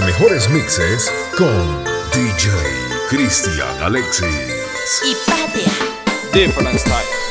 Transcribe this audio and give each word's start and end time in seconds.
mejores 0.00 0.48
mixes 0.50 1.12
con 1.36 1.84
DJ 2.12 2.50
Cristian 3.08 3.82
Alexis. 3.82 5.02
Y 5.04 5.14
patea. 5.26 5.72
Different 6.32 6.78
style. 6.78 7.27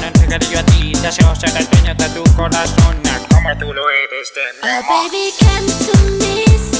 no 0.00 0.06
entregaré 0.06 0.46
yo 0.48 0.58
a 0.58 0.62
ti, 0.64 0.92
deseo 0.94 1.34
ser 1.36 1.56
el 1.56 1.68
dueño 1.68 1.94
de 1.94 2.08
tu 2.10 2.24
corazón, 2.34 2.96
como 3.32 3.56
tú 3.58 3.72
lo 3.72 3.82
eres 3.90 4.32
de 4.34 4.62
mi 4.62 4.68
amor. 4.68 4.84
Oh 4.88 5.08
baby, 5.08 5.32
come 5.38 5.68
to 5.86 6.24
me. 6.24 6.79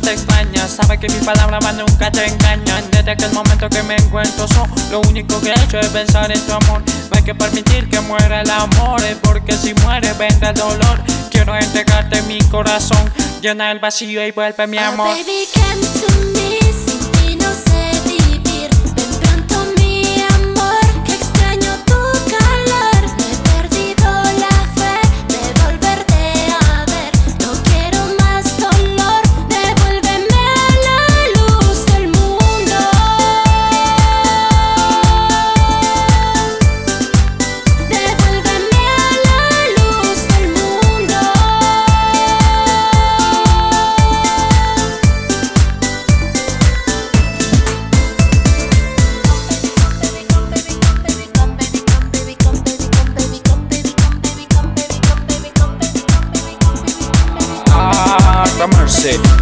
Te 0.00 0.12
extraña. 0.12 0.68
Sabe 0.68 0.98
que 0.98 1.08
mis 1.08 1.24
palabras 1.24 1.62
más 1.62 1.74
nunca 1.74 2.10
te 2.10 2.26
engañan 2.26 2.90
Desde 2.90 3.10
aquel 3.10 3.32
momento 3.32 3.68
que 3.68 3.82
me 3.82 3.96
encuentro 3.96 4.46
solo 4.48 4.74
Lo 4.90 5.00
único 5.00 5.40
que 5.40 5.50
he 5.50 5.64
hecho 5.64 5.78
es 5.78 5.88
pensar 5.88 6.30
en 6.30 6.40
tu 6.46 6.52
amor. 6.52 6.82
No 7.10 7.16
hay 7.16 7.22
que 7.22 7.34
permitir 7.34 7.88
que 7.88 8.00
muera 8.00 8.40
el 8.40 8.50
amor 8.50 9.02
Porque 9.22 9.56
si 9.56 9.74
muere 9.74 10.12
vendrá 10.14 10.50
el 10.50 10.56
dolor. 10.56 11.00
Quiero 11.30 11.56
entregarte 11.56 12.22
mi 12.22 12.38
corazón 12.42 13.10
Llena 13.40 13.70
el 13.72 13.80
vacío 13.80 14.24
y 14.26 14.30
vuelve 14.30 14.66
mi 14.66 14.78
oh, 14.78 14.82
amor 14.82 15.16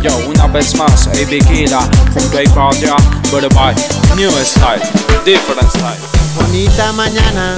Yo, 0.03 0.11
una 0.27 0.47
vez 0.47 0.75
más, 0.77 1.09
AB 1.09 1.47
Kira 1.47 1.81
junto 2.15 2.39
a 2.39 2.43
Ipatia, 2.43 2.97
but 3.31 3.53
by 3.55 3.75
new 4.17 4.31
style, 4.45 4.81
different 5.27 5.69
style. 5.69 6.01
Bonita 6.37 6.91
mañana, 6.93 7.57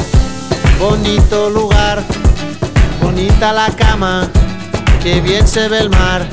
bonito 0.80 1.50
lugar, 1.50 2.02
bonita 3.00 3.52
la 3.52 3.68
cama, 3.70 4.28
que 5.00 5.20
bien 5.20 5.46
se 5.46 5.68
ve 5.68 5.78
el 5.78 5.90
mar. 5.90 6.26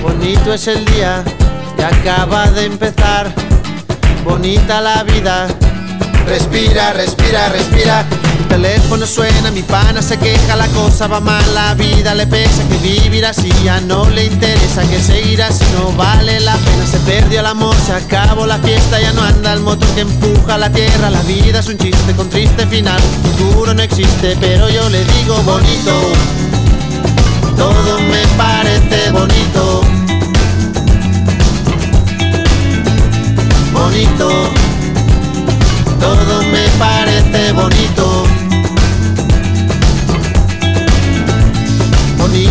Bonito 0.00 0.54
es 0.54 0.68
el 0.68 0.84
día 0.84 1.24
que 1.76 1.84
acaba 1.84 2.48
de 2.52 2.66
empezar, 2.66 3.32
bonita 4.24 4.80
la 4.80 5.02
vida. 5.02 5.48
Respira, 6.28 6.92
respira, 6.92 7.48
respira 7.48 8.04
teléfono 8.66 9.06
suena, 9.06 9.50
mi 9.52 9.62
pana 9.62 10.02
se 10.02 10.18
queja, 10.18 10.56
la 10.56 10.66
cosa 10.68 11.06
va 11.06 11.20
mal, 11.20 11.44
la 11.54 11.74
vida 11.74 12.14
le 12.14 12.26
pesa, 12.26 12.64
que 12.68 12.76
vivir 12.78 13.24
así 13.24 13.48
ya 13.62 13.80
no 13.80 14.08
le 14.10 14.24
interesa, 14.24 14.82
que 14.82 15.00
seguir 15.00 15.40
así 15.40 15.64
no 15.76 15.92
vale 15.92 16.40
la 16.40 16.56
pena, 16.56 16.84
se 16.84 16.98
perdió 17.00 17.40
el 17.40 17.46
amor, 17.46 17.76
se 17.86 17.92
acabó 17.92 18.44
la 18.44 18.58
fiesta, 18.58 19.00
ya 19.00 19.12
no 19.12 19.22
anda 19.22 19.52
el 19.52 19.60
motor 19.60 19.88
que 19.90 20.00
empuja 20.00 20.58
la 20.58 20.70
tierra, 20.70 21.10
la 21.10 21.22
vida 21.22 21.60
es 21.60 21.68
un 21.68 21.78
chiste 21.78 22.12
con 22.16 22.28
triste 22.28 22.66
final, 22.66 23.00
futuro 23.22 23.72
no 23.72 23.82
existe, 23.82 24.36
pero 24.40 24.68
yo 24.68 24.88
le 24.88 25.04
digo 25.04 25.36
bonito, 25.42 25.92
todo 27.56 27.98
me 28.00 28.26
parece 28.36 29.10
bonito. 29.12 29.82
Bonito, 33.72 34.28
todo 36.00 36.42
me 36.42 36.66
parece 36.78 37.52
bonito. 37.52 38.25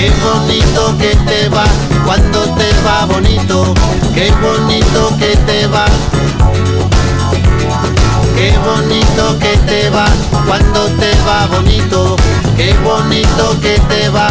Qué 0.00 0.10
bonito 0.24 0.96
que 0.96 1.14
te 1.26 1.50
va 1.50 1.64
cuando 2.06 2.40
te 2.54 2.72
va 2.82 3.04
bonito. 3.04 3.74
Qué 4.14 4.32
bonito 4.40 5.14
que 5.18 5.36
te 5.36 5.66
va. 5.66 5.84
Qué 8.34 8.56
bonito 8.64 9.38
que 9.38 9.58
te 9.66 9.90
va 9.90 10.06
cuando 10.46 10.86
te 10.96 11.12
va 11.26 11.46
bonito. 11.48 12.16
Qué 12.56 12.74
bonito 12.82 13.60
que 13.60 13.78
te 13.90 14.08
va. 14.08 14.28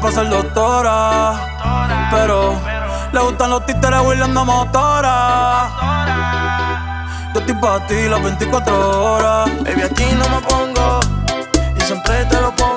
para 0.00 0.12
ser 0.12 0.28
doctora. 0.28 1.32
Pero 2.10 2.54
le 3.12 3.20
gustan 3.20 3.50
los 3.50 3.66
títeres 3.66 4.00
huirleando 4.00 4.44
motora. 4.44 5.68
Yo 7.34 7.40
estoy 7.40 7.54
para 7.56 7.86
ti 7.86 8.08
las 8.08 8.22
24 8.22 9.14
horas. 9.14 9.50
Baby, 9.62 9.82
aquí 9.82 10.04
no 10.18 10.28
me 10.28 10.40
pongo 10.48 11.00
y 11.76 11.80
siempre 11.82 12.24
te 12.24 12.40
lo 12.40 12.50
pongo. 12.56 12.69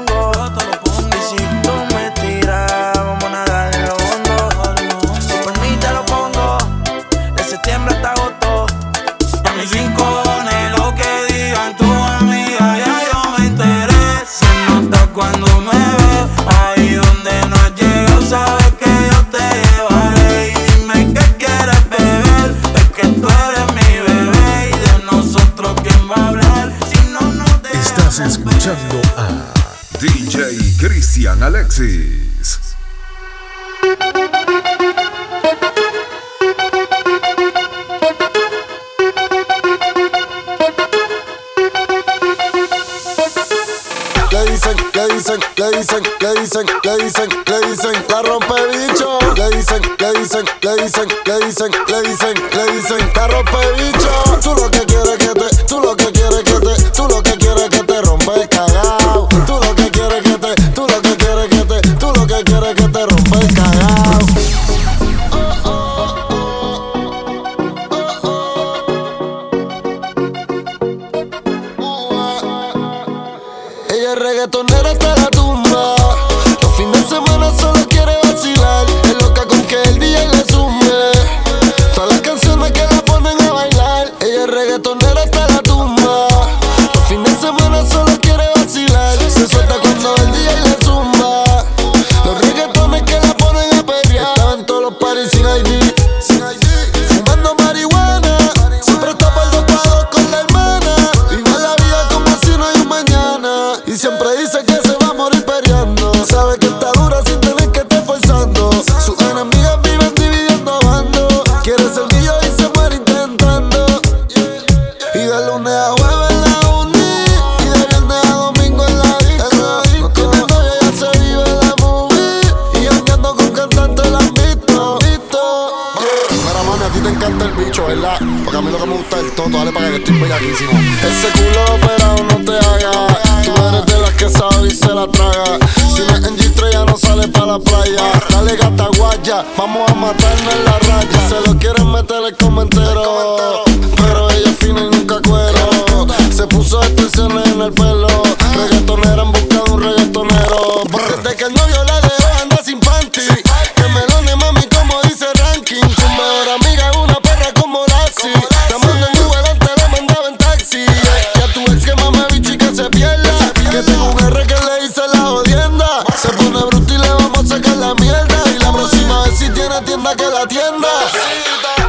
Dicen, 46.64 46.80
le 46.84 47.04
dicen, 47.04 47.30
le 47.46 47.68
dicen, 47.68 48.06
la 48.10 48.22
rompe 48.22 48.54
bicho. 48.72 49.20
Le 49.36 49.50
dicen, 49.50 49.82
le 50.00 50.20
dicen, 50.20 50.46
le 50.62 50.76
dicen, 50.76 51.08
le 51.26 51.46
dicen, 51.46 51.72
le 51.88 52.02
dicen, 52.02 52.34
le 52.52 52.72
dicen, 52.72 53.12
la 53.16 53.28
rompe 53.28 53.58
bicho. 53.78 54.40
Tú 54.42 54.56
lo 54.56 54.70
que 54.72 54.86
quieres 54.86 55.18
que 55.18 55.34
te, 55.34 55.64
tú 55.66 55.80
lo 55.80 55.96
que 55.96 56.12
quieres 56.12 56.44
que 56.44 56.60
te, 56.60 56.90
tú 56.92 57.08
lo 57.08 57.22
que 57.22 57.38
quieres 57.38 57.70
que 57.70 57.84
te 57.84 58.02
rompe 58.02 58.34
el 58.42 58.50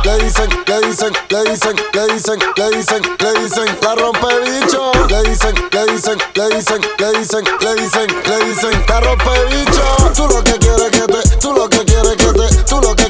Le 0.05 0.19
dicen, 0.19 0.49
le 0.67 0.81
dicen, 0.87 1.13
le 1.31 1.45
dicen, 1.45 1.77
le 1.95 2.07
dicen, 2.15 2.39
le 2.57 2.71
dicen, 2.77 3.03
le 3.21 3.35
dicen, 3.41 3.79
la 3.83 3.95
rompe 3.95 4.29
bicho. 4.45 4.93
Le 5.09 5.23
dicen, 5.23 5.55
le 5.73 5.87
dicen, 5.93 6.19
le 6.35 6.49
dicen, 6.51 6.81
le 6.99 7.13
dicen, 7.19 7.45
le 7.61 7.75
dicen, 7.75 8.07
le 8.27 8.45
dicen, 8.45 8.85
la 8.89 9.01
rompe 9.01 9.31
bicho. 9.51 9.83
Tú 10.15 10.27
lo 10.29 10.45
que 10.45 10.59
quieres 10.59 10.91
que 10.91 11.07
te, 11.07 11.37
tú 11.39 11.53
lo 11.53 11.69
que 11.69 11.85
quieres 11.85 12.17
que 12.17 12.33
te, 12.33 12.65
tú 12.65 12.81
lo 12.81 12.95
que 12.95 13.04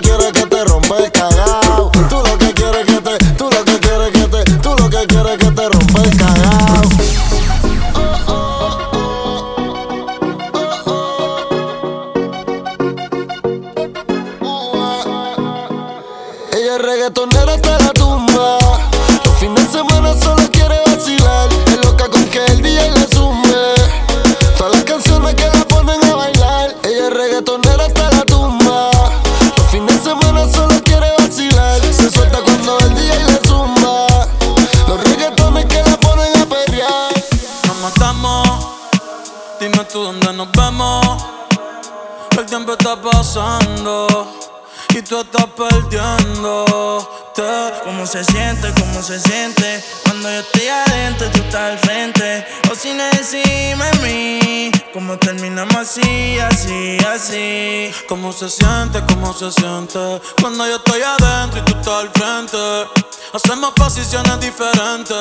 ¿Cómo 58.08 58.32
se 58.32 58.48
siente? 58.48 59.02
¿Cómo 59.08 59.32
se 59.32 59.50
siente? 59.50 60.20
Cuando 60.40 60.66
yo 60.66 60.76
estoy 60.76 61.02
adentro 61.02 61.60
y 61.60 61.62
tú 61.62 61.78
estás 61.78 61.94
al 61.94 62.10
frente. 62.10 62.88
Hacemos 63.32 63.72
posiciones 63.72 64.40
diferentes. 64.40 65.16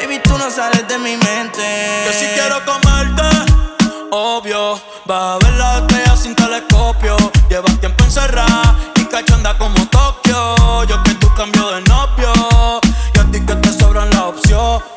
Baby, 0.00 0.20
tú 0.22 0.36
no 0.36 0.50
sales 0.50 0.86
de 0.88 0.98
mi 0.98 1.16
mente. 1.16 1.62
Que 2.06 2.12
si 2.12 2.26
quiero 2.34 2.64
comerte, 2.64 3.22
obvio. 4.10 4.80
Vas 5.06 5.22
a 5.22 5.38
ver 5.38 5.54
las 5.54 5.80
estrellas 5.82 6.20
sin 6.20 6.34
telescopio. 6.34 7.16
Llevas 7.48 7.78
tiempo 7.80 8.04
encerrada 8.04 8.74
y 8.96 9.04
cachonda 9.04 9.56
como 9.56 9.86
Tokio. 9.88 10.84
Yo 10.84 11.02
que 11.04 11.14
tú 11.14 11.32
cambio 11.34 11.70
de 11.70 11.80
novio. 11.82 12.03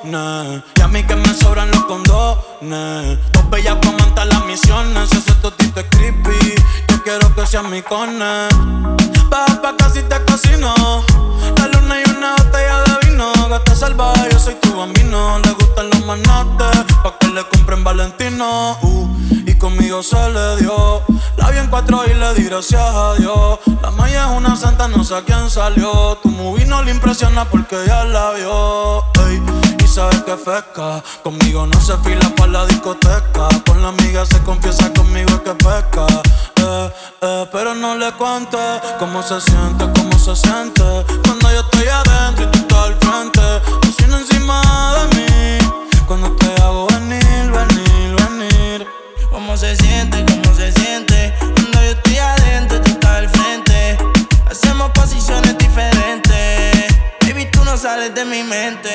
Y 0.04 0.82
a 0.82 0.88
mí 0.88 1.04
que 1.04 1.16
me 1.16 1.34
sobran 1.34 1.70
los 1.72 1.84
condones. 1.86 3.20
Dos 3.34 3.50
bellas 3.50 3.76
comentan 3.84 4.30
las 4.30 4.46
misiones. 4.46 5.12
Ese 5.12 5.34
totito 5.42 5.80
es 5.80 5.86
creepy. 5.90 6.56
Yo 6.88 7.04
quiero 7.04 7.34
que 7.36 7.46
seas 7.46 7.64
mi 7.66 7.82
cone. 7.82 8.48
Baja 9.30 9.62
pa' 9.62 9.76
casi 9.78 10.02
te 10.04 10.24
cocino. 10.26 10.74
La 11.58 11.68
luna 11.68 11.96
y 12.00 12.10
una 12.10 12.36
botella 12.38 12.84
de 12.84 13.10
vino. 13.10 13.32
Gata 13.50 13.76
salvaje, 13.76 14.30
yo 14.32 14.40
soy 14.40 14.56
tu 14.62 14.78
bambino. 14.78 15.40
Le 15.40 15.52
gustan 15.52 15.90
los 15.90 16.06
manotes. 16.06 16.86
Pa' 17.04 17.18
que 17.20 17.28
le 17.28 17.44
compren 17.50 17.84
Valentino. 17.84 18.78
Uh, 18.82 19.08
y 19.46 19.58
conmigo 19.58 20.04
se 20.04 20.30
le 20.30 20.58
dio. 20.58 21.02
La 21.36 21.52
vi 21.52 21.58
en 21.58 21.68
cuatro 21.68 22.04
y 22.06 22.14
le 22.14 22.34
di 22.34 22.44
gracias 22.44 22.82
a 22.82 23.16
Dios. 23.16 23.60
La 23.82 23.92
maya 23.92 24.32
es 24.32 24.38
una 24.38 24.56
santa, 24.56 24.88
no 24.88 25.04
sé 25.04 25.16
a 25.16 25.24
quién 25.24 25.50
salió. 25.50 26.18
Tu 26.24 26.30
movie 26.30 26.66
no 26.66 26.82
le 26.84 26.92
impresiona 26.92 27.46
porque 27.46 27.78
ya 27.86 28.06
la 28.06 28.32
vio. 28.32 29.04
Sabes 29.98 30.22
que 30.22 30.36
pesca. 30.36 31.04
Conmigo 31.24 31.66
no 31.66 31.82
se 31.82 31.98
fila 32.04 32.30
pa' 32.36 32.46
la 32.46 32.68
discoteca. 32.68 33.48
Con 33.66 33.82
la 33.82 33.90
amiga 33.90 34.28
se 34.28 34.40
confiesa 34.44 34.94
conmigo 34.94 35.30
es 35.38 35.42
que 35.42 35.56
pesca. 35.56 36.06
Eh, 36.58 36.90
eh, 37.22 37.46
pero 37.52 37.74
no 37.74 37.96
le 37.96 38.12
cuente 38.12 38.60
cómo 39.00 39.24
se 39.24 39.42
siente, 39.42 39.86
cómo 39.98 40.20
se 40.20 40.36
siente. 40.36 40.84
Cuando 41.26 41.52
yo 41.52 41.62
estoy 41.62 41.88
adentro 41.88 42.46
y 42.46 42.52
tú 42.52 42.60
estás 42.60 42.80
al 42.86 42.96
frente. 43.06 43.46
Cocina 43.82 44.20
encima 44.20 44.62
de 44.98 45.04
mí. 45.16 45.58
Cuando 46.06 46.32
te 46.34 46.50
hago 46.62 46.86
venir, 46.94 47.46
venir, 47.60 48.10
venir. 48.22 48.88
¿Cómo 49.32 49.58
se 49.58 49.76
siente? 49.78 50.24
¿Cómo 50.30 50.56
se 50.56 50.72
siente? 50.74 51.34
Cuando 51.40 51.82
yo 51.82 51.92
estoy 51.98 52.18
adentro, 52.18 52.82
tú 52.84 52.92
estás 52.92 53.16
al 53.18 53.30
frente. 53.30 53.98
Hacemos 54.46 54.92
posiciones 54.92 55.58
diferentes 55.58 56.27
no 57.68 57.78
sales 57.78 58.16
de 58.16 58.24
mi 58.24 58.44
mente. 58.44 58.90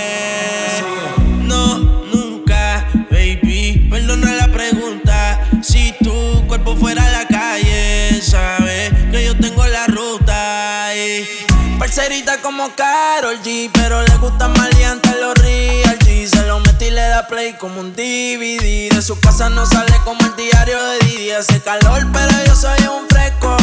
No, 1.42 1.78
nunca, 1.78 2.86
baby. 3.10 3.86
Perdona 3.90 4.32
la 4.32 4.48
pregunta. 4.48 5.46
Si 5.62 5.94
tu 6.02 6.46
cuerpo 6.46 6.74
fuera 6.76 7.04
a 7.06 7.10
la 7.10 7.26
calle, 7.28 8.20
sabes 8.22 8.90
que 9.10 9.24
yo 9.26 9.36
tengo 9.36 9.66
la 9.66 9.86
ruta. 9.88 10.94
Y 10.96 11.28
parcerita 11.78 12.38
como 12.38 12.70
Carol 12.74 13.38
G, 13.42 13.70
pero 13.74 14.02
le 14.02 14.16
gusta 14.16 14.48
maleante 14.48 15.10
los 15.20 15.34
real 15.34 15.98
G. 15.98 16.26
Se 16.26 16.46
lo 16.46 16.60
metí 16.60 16.86
y 16.86 16.90
le 16.92 17.02
da 17.02 17.26
play 17.26 17.52
como 17.58 17.78
un 17.78 17.92
DVD. 17.92 18.88
De 18.88 19.02
su 19.02 19.20
casa 19.20 19.50
no 19.50 19.66
sale 19.66 19.96
como 20.04 20.24
el 20.24 20.34
diario 20.34 20.82
de 20.82 20.98
Didi. 21.00 21.30
Hace 21.32 21.60
calor, 21.60 22.06
pero 22.10 22.32
yo 22.46 22.56
soy 22.56 22.80
un 22.86 23.06
fresco. 23.08 23.54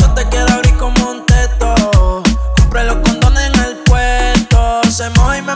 Yo 0.00 0.14
te 0.14 0.26
quiero 0.30 0.54
abrir 0.54 0.74
como 0.78 1.10
un 1.10 1.26
teto. 1.26 2.22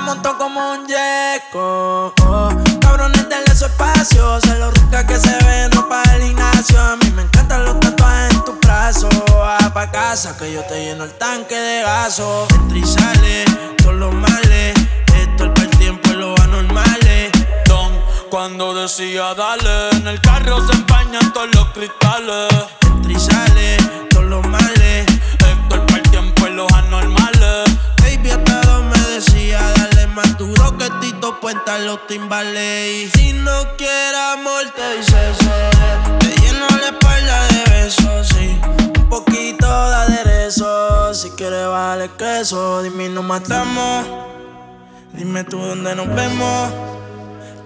monto 0.07 0.39
como 0.39 0.73
un 0.73 0.87
yeco. 0.87 2.15
Oh, 2.23 2.51
cabrones, 2.81 3.29
denle 3.29 3.55
su 3.57 3.67
espacio. 3.67 4.41
Se 4.41 4.57
lo 4.57 4.71
rica 4.71 5.05
que 5.05 5.19
se 5.19 5.37
ve 5.45 5.65
en 5.65 5.73
ropa 5.73 6.01
del 6.13 6.31
Ignacio. 6.31 6.81
A 6.81 6.97
mí 6.97 7.11
me 7.11 7.23
encantan 7.23 7.65
los 7.65 7.79
tatuajes 7.81 8.33
en 8.33 8.45
tus 8.45 8.59
brazos. 8.61 9.11
Baja 9.29 9.67
ah, 9.67 9.75
pa' 9.75 9.91
casa 9.91 10.37
que 10.39 10.53
yo 10.53 10.63
te 10.67 10.85
lleno 10.85 11.05
el 11.05 11.13
tanque 11.15 11.57
de 11.57 11.83
gaso. 11.83 12.47
Entra 12.53 12.87
sale, 12.87 13.45
todos 13.79 13.97
los 13.97 14.15
males. 14.15 14.75
Esto 15.21 15.45
es 15.47 15.51
para 15.51 15.63
el 15.63 15.71
tiempo 15.77 16.09
y 16.11 16.15
los 16.15 16.41
anormales. 16.41 17.33
Don, 17.67 17.93
cuando 18.31 18.75
decía 18.75 19.35
dale, 19.35 19.91
en 19.91 20.07
el 20.07 20.21
carro 20.21 20.65
se 20.69 20.73
empañan 20.73 21.33
todos 21.33 21.49
los 21.53 21.67
cristales. 21.71 22.55
Entra 22.83 23.19
sale, 23.19 23.77
todos 24.11 24.27
los 24.27 24.47
males. 24.47 25.05
Esto 25.51 25.75
es 25.75 25.81
para 25.81 25.97
el 25.97 26.11
tiempo 26.11 26.47
y 26.47 26.51
los 26.53 26.73
anormales 26.73 27.86
decía, 29.16 29.61
dale 29.76 30.06
más 30.08 30.37
duro 30.37 30.76
que 30.76 30.90
Tito 31.00 31.38
los 31.85 32.06
timbales. 32.06 32.88
Y 32.88 33.11
si 33.11 33.32
no 33.32 33.76
quieres 33.76 34.20
amor, 34.35 34.62
te 34.75 34.99
dice 34.99 35.35
ser. 35.35 36.18
Te 36.18 36.40
lleno 36.40 36.66
la 36.68 36.88
espalda 36.88 37.49
de 37.49 37.64
besos, 37.70 38.28
sí. 38.28 38.61
Un 38.99 39.08
poquito 39.08 39.66
de 39.66 39.94
aderezo. 39.94 41.14
Si 41.14 41.30
quieres, 41.30 41.66
vale 41.66 42.11
queso. 42.18 42.82
Dime, 42.82 43.08
nos 43.08 43.25
matamos. 43.25 44.06
Dime 45.12 45.44
tú 45.44 45.58
dónde 45.58 45.94
nos 45.94 46.08
vemos. 46.14 46.70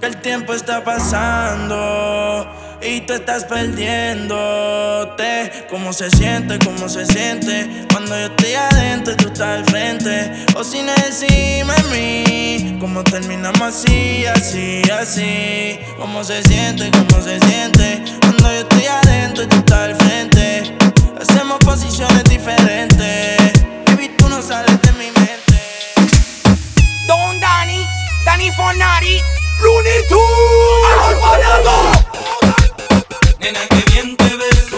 Que 0.00 0.06
el 0.06 0.20
tiempo 0.20 0.54
está 0.54 0.84
pasando 0.84 2.46
y 2.82 3.00
tú 3.02 3.12
estás 3.14 3.44
perdiéndote. 3.44 5.66
¿Cómo 5.68 5.92
se 5.92 6.10
siente? 6.10 6.58
¿Cómo 6.58 6.88
se 6.88 7.06
siente? 7.06 7.86
Cuando 7.92 8.16
yo 8.16 8.26
estoy 8.26 8.54
adentro 8.54 9.12
y 9.12 9.16
tú 9.16 9.28
estás 9.28 9.58
al 9.58 9.64
frente. 9.66 10.32
O 10.56 10.64
si 10.64 10.82
no 10.82 10.92
encima 11.06 11.76
mí, 11.92 12.76
¿cómo 12.80 13.04
terminamos 13.04 13.60
así, 13.60 14.24
así, 14.26 14.82
así? 14.90 15.78
¿Cómo 15.98 16.24
se 16.24 16.42
siente? 16.42 16.90
¿Cómo 16.90 17.22
se 17.22 17.38
siente? 17.40 18.02
Cuando 18.20 18.50
yo 18.52 18.60
estoy 18.60 18.86
adentro 18.86 19.44
y 19.44 19.46
tú 19.46 19.56
estás 19.56 19.78
al 19.78 19.94
frente. 19.96 20.74
Hacemos 21.20 21.58
posiciones 21.58 22.24
diferentes. 22.24 23.36
Baby, 23.86 24.08
tú 24.16 24.26
no 24.28 24.40
sales 24.40 24.80
de 24.80 24.92
mi 24.92 25.10
mente. 25.10 25.60
Don 27.06 27.38
Dani, 27.40 27.86
Dani 28.24 28.50
Fonari, 28.52 29.20
Looney 29.60 30.00
Tunes, 30.08 31.99
Nena, 33.40 33.66
que 33.68 33.92
bien 33.92 34.16
te 34.16 34.36
ves. 34.36 34.69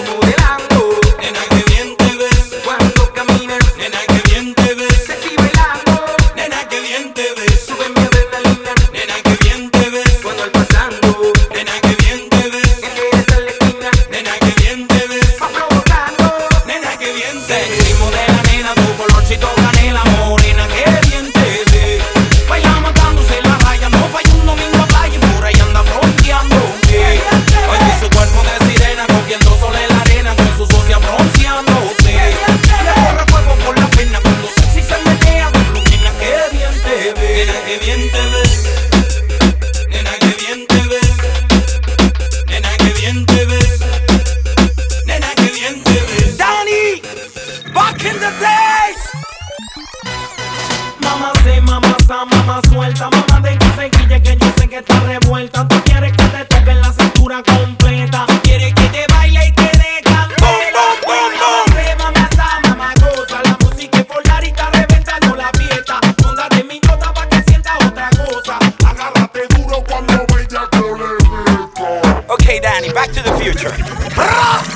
Back 73.03 73.11
to 73.15 73.23
the 73.25 73.37
Future. 73.37 74.72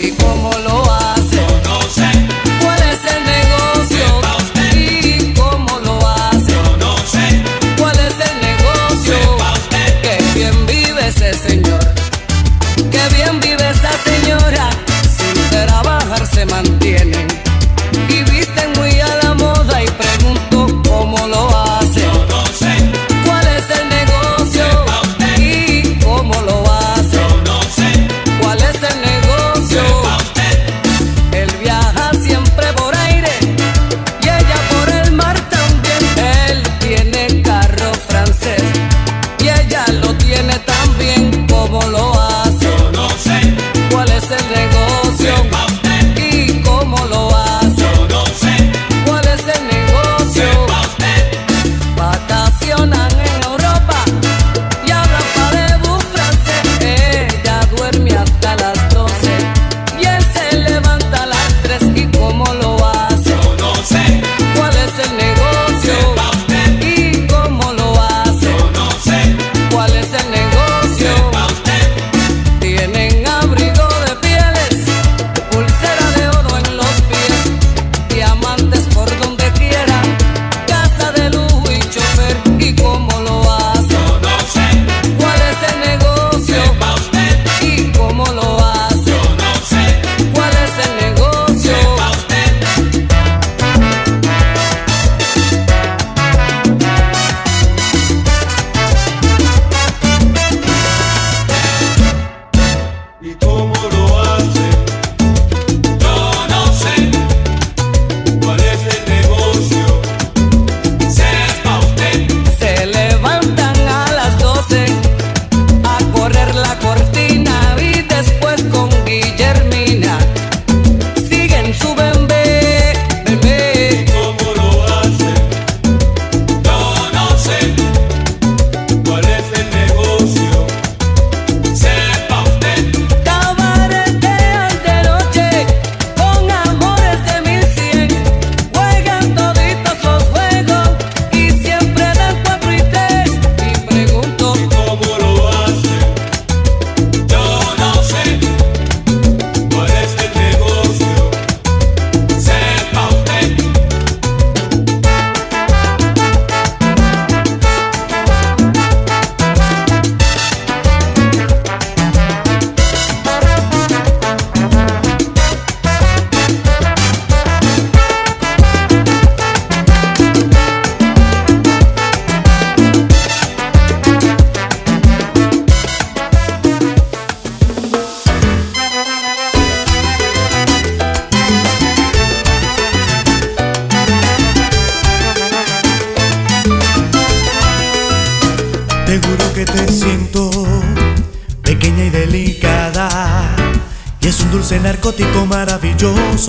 y 0.00 0.12
cómo 0.12 0.50
lo 0.64 0.70
hago. 0.70 0.99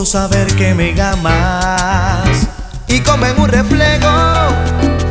Saber 0.06 0.48
que 0.56 0.74
me 0.74 1.00
amas. 1.02 2.48
Y 2.88 3.02
como 3.02 3.26
en 3.26 3.40
un 3.40 3.50
reflejo, 3.50 4.10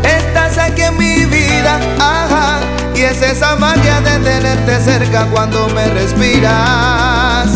estás 0.03 0.59
aquí 0.59 0.83
en 0.83 0.97
mi 0.97 1.25
vida, 1.27 1.81
ajá. 1.99 2.61
Y 2.95 3.03
es 3.03 3.23
esa 3.23 3.57
magia 3.57 4.01
de 4.01 4.19
tenerte 4.19 4.81
cerca 4.81 5.27
cuando 5.27 5.69
me 5.69 5.87
respiras. 5.89 7.49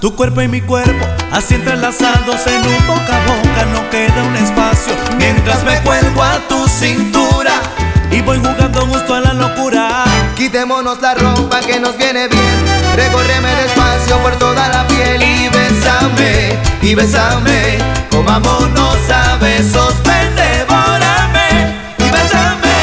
Tu 0.00 0.14
cuerpo 0.14 0.42
y 0.42 0.48
mi 0.48 0.60
cuerpo, 0.60 1.06
así 1.32 1.54
entrelazados 1.54 2.46
en 2.46 2.66
un 2.66 2.86
boca 2.86 3.16
a 3.16 3.26
boca, 3.26 3.64
no 3.72 3.88
queda 3.90 4.22
un 4.22 4.36
espacio. 4.36 4.94
Mientras 5.16 5.64
me 5.64 5.80
cuelgo 5.80 6.22
a 6.22 6.38
tu 6.48 6.68
cintura 6.68 7.52
y 8.10 8.20
voy 8.20 8.38
jugando 8.38 8.86
gusto 8.86 9.14
a 9.14 9.20
la 9.20 9.32
locura. 9.32 10.04
Quitémonos 10.36 11.00
la 11.00 11.14
ropa 11.14 11.60
que 11.60 11.80
nos 11.80 11.96
viene 11.96 12.28
bien. 12.28 12.64
Recórreme 12.96 13.54
despacio 13.56 14.18
por 14.18 14.36
toda 14.36 14.68
la 14.68 14.73
y 16.94 16.96
bésame. 16.96 17.78
Comámonos 18.10 18.98
a 19.10 19.36
besos, 19.36 19.94
ven, 20.04 20.30
devórame. 20.36 21.48
Y 21.98 22.10
bésame, 22.10 22.76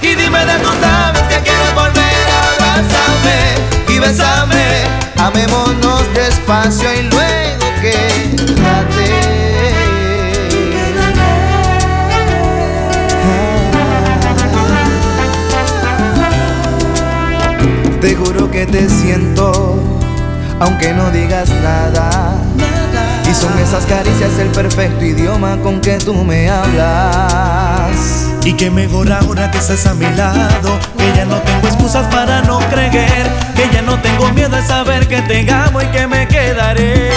y 0.00 0.14
dime 0.14 0.44
de 0.46 0.58
tus 0.58 0.76
labios 0.80 1.24
que 1.28 1.38
quieres 1.46 1.74
volver 1.74 2.24
a 2.36 2.40
abrazarme. 2.52 3.38
Y 3.88 3.98
bésame, 3.98 4.84
amémonos 5.18 6.02
despacio 6.14 6.88
y 6.94 7.02
luego 7.02 7.66
quédate. 7.82 9.08
Te 18.00 18.14
juro 18.14 18.50
que 18.50 18.64
te 18.64 18.88
siento, 18.88 19.76
aunque 20.60 20.94
no 20.94 21.10
digas 21.10 21.50
nada. 21.62 22.37
Y 23.28 23.34
son 23.34 23.58
esas 23.58 23.84
caricias 23.84 24.38
el 24.38 24.48
perfecto 24.48 25.04
idioma 25.04 25.58
con 25.58 25.80
que 25.82 25.98
tú 25.98 26.14
me 26.14 26.48
hablas. 26.48 28.26
Y 28.42 28.54
que 28.54 28.70
mejor 28.70 29.12
ahora 29.12 29.50
que 29.50 29.58
estás 29.58 29.84
a 29.86 29.92
mi 29.92 30.06
lado, 30.16 30.78
que 30.96 31.12
ya 31.14 31.26
no 31.26 31.36
tengo 31.42 31.68
excusas 31.68 32.06
para 32.06 32.40
no 32.40 32.58
creer, 32.70 33.28
que 33.54 33.68
ya 33.70 33.82
no 33.82 34.00
tengo 34.00 34.32
miedo 34.32 34.56
de 34.56 34.66
saber 34.66 35.06
que 35.06 35.20
te 35.22 35.50
amo 35.50 35.82
y 35.82 35.86
que 35.86 36.06
me 36.06 36.26
quedaré. 36.26 37.10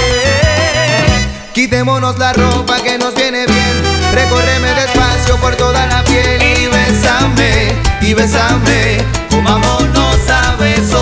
Quitémonos 1.54 2.17
la 2.19 2.34
ropa 2.34 2.82
que 2.82 2.97
nos 2.97 3.15
viene 3.15 3.45
bien. 3.45 4.02
Recórreme 4.13 4.74
despacio 4.74 5.38
por 5.38 5.56
toda 5.56 5.86
la 5.88 6.04
piel 6.04 6.41
y 6.41 6.67
bésame, 6.67 7.74
y 8.02 8.13
bésame. 8.13 8.97
Comámonos 9.30 10.17
a 10.30 10.56
besos, 10.58 11.01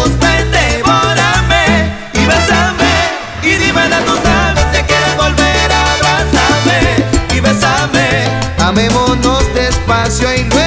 amémonos 8.69 9.51
despacio 9.55 10.27
y 10.35 10.58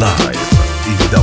Live 0.00 0.40
in 0.86 0.96
the 1.10 1.20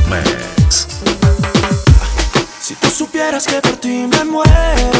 Si 2.60 2.76
tú 2.76 2.88
supieras 2.92 3.48
que 3.48 3.60
por 3.60 3.78
ti 3.78 4.06
me 4.06 4.24
muero. 4.24 4.97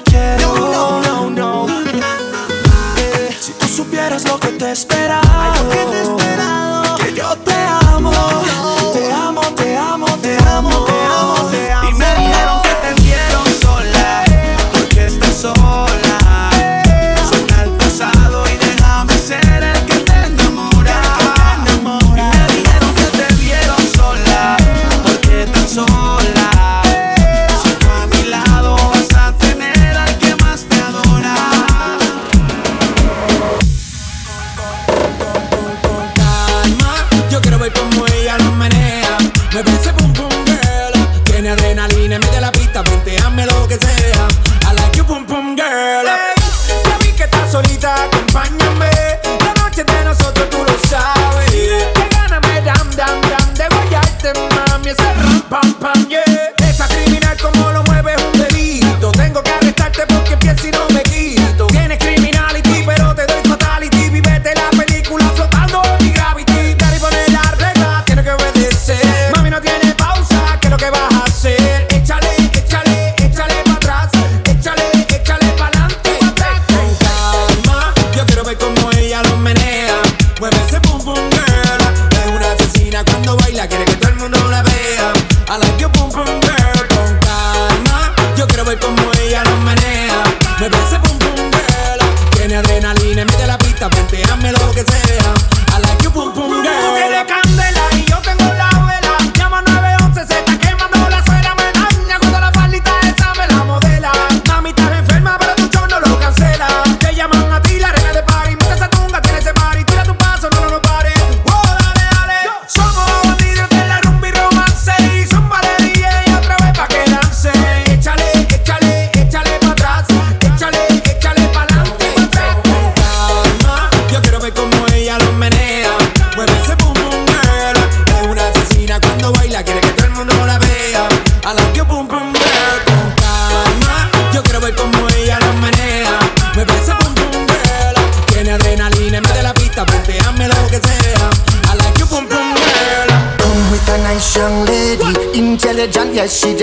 quiero. 0.00 0.54
No, 0.54 1.00
no, 1.00 1.30
no, 1.30 1.66
no. 1.66 1.66
Si 3.40 3.52
tú 3.52 3.66
supieras 3.66 4.24
lo 4.24 4.38
que 4.38 4.48
te 4.48 4.72
espera 4.72 5.20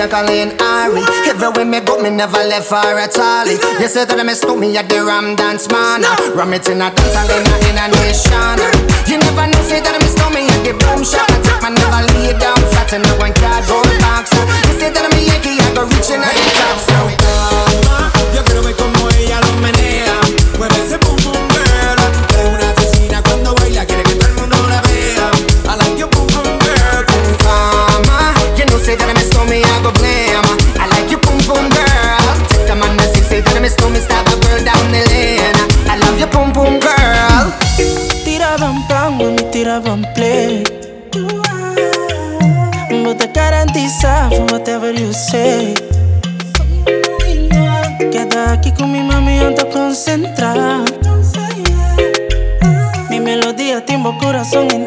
a 0.06 0.10
Colleen 0.10 0.54
Ari. 0.62 1.02
Everywhere 1.30 1.66
me 1.66 1.80
go, 1.82 1.98
me 2.02 2.10
never 2.10 2.44
left 2.46 2.70
for 2.70 2.78
at 2.78 3.18
all. 3.18 3.48
You 3.48 3.88
say 3.88 4.06
that 4.06 4.20
I 4.20 4.24
miss 4.24 4.44
me 4.46 4.78
at 4.78 4.88
the 4.90 5.02
Ram 5.04 5.36
Dance 5.36 5.68
Man. 5.70 6.02
No. 6.02 6.14
Ram 6.36 6.54
it 6.54 6.68
in 6.70 6.82
a 6.82 6.90
dance 6.94 7.16
and 7.18 7.30
in 7.34 7.46
a 7.46 7.56
in 7.70 7.78
a 7.78 7.86
nation. 8.02 8.58
You 9.10 9.18
never 9.18 9.46
know, 9.50 9.62
say 9.66 9.82
that 9.82 9.94
I 9.96 10.00
miss 10.02 10.16
me 10.34 10.46
at 10.46 10.62
the 10.62 10.74
boom 10.78 11.02
shot. 11.02 11.26
I 11.30 11.38
take 11.42 11.62
my 11.62 11.70
never 11.74 12.02
lay 12.14 12.34
down 12.38 12.60
flat 12.72 12.94
in 12.94 13.02
a 13.02 13.14
one 13.18 13.34
cardboard 13.34 13.90
box. 14.06 14.30
You 14.70 14.74
say 14.78 14.90
that 14.94 15.06
I'm 15.06 15.14
a 15.14 15.20
Yankee, 15.22 15.58
I 15.58 15.70
go 15.74 15.84
reaching 15.90 16.22
out 16.22 16.34
the 16.34 16.50
top. 16.54 16.78
So, 16.86 16.98
you 18.34 18.42
quiero 18.46 18.62
ver 18.62 18.76
como 18.78 19.10
ella 19.18 19.42
lo 19.42 19.54
menea. 19.62 19.75
never 39.80 40.14
play. 40.14 40.64
But 43.04 43.22
I 43.22 43.28
garantiza 43.28 44.30
for 44.30 44.46
whatever 44.54 44.92
you 44.92 45.12
say. 45.12 45.74
Queda 48.12 48.54
aquí 48.54 48.72
con 48.72 48.92
mi 48.94 49.02
mami, 49.02 49.40
ando 49.40 49.70
concentrada. 49.70 50.86
Mi 53.10 53.20
melodía, 53.20 53.84
timbo, 53.86 54.18
corazón 54.18 54.68
en 54.72 54.85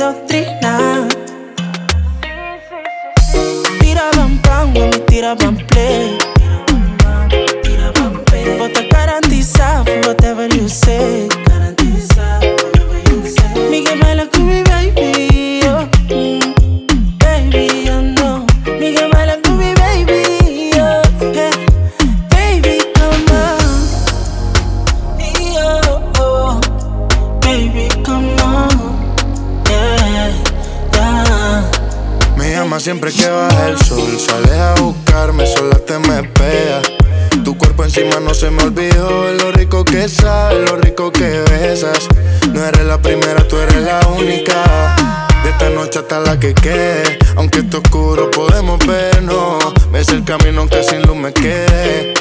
camino 50.59 50.68
que 50.68 50.82
sin 50.82 51.02
luz 51.02 51.16
me 51.16 51.32
quede. 51.32 52.14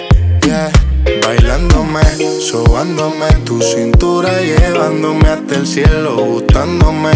Yeah. 0.44 0.72
Bailándome, 1.26 2.02
sobándome 2.42 3.28
tu 3.46 3.62
cintura, 3.62 4.30
llevándome 4.42 5.28
hasta 5.30 5.56
el 5.56 5.66
cielo, 5.66 6.16
gustándome, 6.18 7.12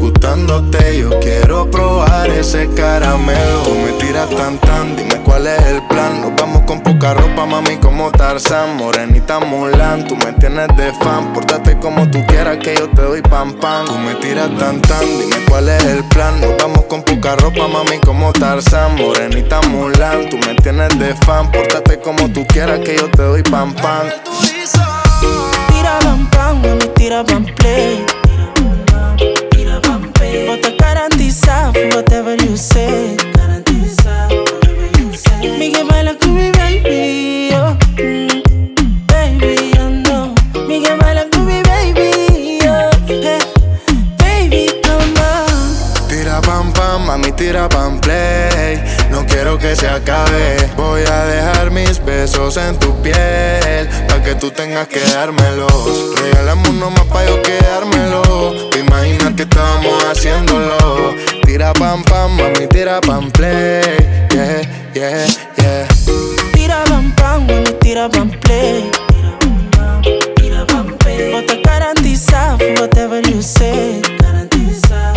gustándote. 0.00 0.98
Yo 0.98 1.10
quiero 1.20 1.70
probar 1.70 2.28
ese 2.30 2.68
caramelo. 2.74 3.62
Me 3.84 3.92
tiras 4.04 4.28
tan 4.30 4.58
tan, 4.58 4.96
dime 4.96 5.16
cuál 5.24 5.46
es 5.46 5.60
el 5.66 5.82
plan. 5.88 6.20
Nos 6.20 6.34
vamos 6.36 6.62
con 6.62 6.80
poca 6.82 7.14
ropa, 7.14 7.46
mami, 7.46 7.76
como 7.76 8.10
Tarzán, 8.10 8.76
morenita 8.76 9.38
Mulan. 9.40 10.06
Tú 10.06 10.16
me 10.16 10.32
tienes 10.34 10.68
de 10.76 10.92
fan, 10.94 11.32
pórtate 11.32 11.78
como 11.78 12.08
tú 12.10 12.24
quieras 12.26 12.58
que 12.58 12.74
yo 12.74 12.88
te 12.90 13.02
doy 13.02 13.22
pam 13.22 13.54
pam. 13.54 13.86
Tú 13.86 13.98
me 13.98 14.14
tiras 14.16 14.50
tan 14.58 14.80
tan, 14.82 15.00
dime 15.00 15.36
cuál 15.48 15.68
es 15.68 15.84
el 15.84 16.04
plan. 16.08 16.40
Nos 16.40 16.56
vamos 16.58 16.84
con 16.84 17.02
poca 17.26 17.36
ropa, 17.42 17.66
mami, 17.68 17.98
como 18.00 18.32
Tarzán, 18.32 18.94
morenita 18.96 19.60
Mulan. 19.62 20.28
Tú 20.28 20.38
me 20.38 20.54
tienes 20.54 20.96
de 20.98 21.14
fan, 21.14 21.50
pórtate 21.50 21.98
como 21.98 22.30
tú 22.30 22.46
quieras 22.46 22.80
que 22.80 22.96
yo 22.96 23.10
te 23.10 23.22
doy 23.22 23.42
pam 23.42 23.74
pam. 23.74 24.08
Tira 25.68 25.98
pam 26.00 26.30
pam, 26.30 26.62
mami, 26.62 26.86
tira 26.94 27.24
pam 27.24 27.44
play. 27.56 28.15
Voy 50.96 51.04
a 51.04 51.26
dejar 51.26 51.70
mis 51.72 52.02
besos 52.02 52.56
en 52.56 52.78
tu 52.78 52.90
piel. 53.02 53.86
Pa' 54.08 54.22
que 54.22 54.34
tú 54.34 54.50
tengas 54.50 54.88
que 54.88 54.98
dármelos. 55.00 56.16
Regálame 56.22 56.70
uno 56.70 56.88
más 56.88 57.04
pa' 57.04 57.22
yo 57.26 57.42
quedármelo. 57.42 58.70
Te 58.70 58.78
imaginar 58.78 59.34
que 59.34 59.42
estábamos 59.42 60.02
haciéndolo. 60.04 61.14
Tira 61.44 61.74
pam 61.74 62.02
pam, 62.02 62.34
mami, 62.38 62.66
tira 62.68 63.02
pam 63.02 63.30
play. 63.30 63.82
Yeah, 64.30 64.62
yeah, 64.94 65.26
yeah. 65.58 65.86
Tira 66.54 66.82
pam 66.84 67.12
pam, 67.14 67.46
mami, 67.46 67.72
tira 67.78 68.08
pam 68.08 68.30
play. 68.30 68.90
Bota 71.30 71.56
garantiza 71.62 72.56
for 72.56 72.80
whatever 72.80 73.20
you 73.20 73.42
say. 73.42 74.00
Miguel 74.26 75.15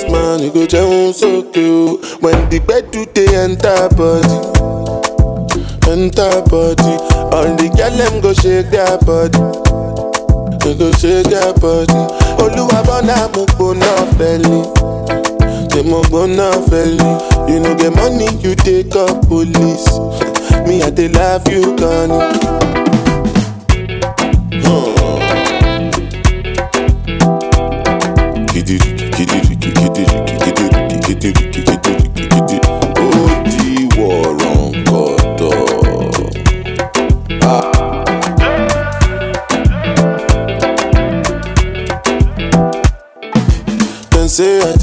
Boss 0.00 0.10
man, 0.10 0.40
you 0.42 0.52
go 0.52 0.66
jump 0.66 1.14
so 1.14 1.42
cute. 1.52 2.00
When 2.22 2.48
the 2.48 2.58
bed 2.60 2.90
do 2.90 3.04
they 3.14 3.34
enter 3.36 3.88
body, 3.96 4.38
enter 5.90 6.40
body. 6.48 6.94
All 7.34 7.56
the 7.56 7.68
girl 7.76 7.96
them 7.96 8.20
go 8.20 8.32
shake 8.32 8.70
their 8.70 8.96
body. 9.04 9.38
They 10.64 10.74
go 10.76 10.92
shake 10.92 11.26
their 11.28 11.52
body. 11.54 11.92
Oluwa 12.40 12.82
bona 12.84 13.28
mo 13.34 13.46
gbona 13.46 13.92
feli. 14.16 14.62
Say 15.72 15.82
mo 15.82 16.02
gbona 16.04 16.50
feli. 16.68 17.50
You 17.50 17.60
know 17.60 17.74
get 17.76 17.94
money, 17.94 18.28
you 18.40 18.54
take 18.54 18.94
up 18.96 19.26
police. 19.28 19.98
Me 20.66 20.82
I 20.82 20.90
dey 20.90 21.08
love 21.08 21.46
you, 21.48 21.76
Connie. 21.76 22.20
Dem 24.60 24.94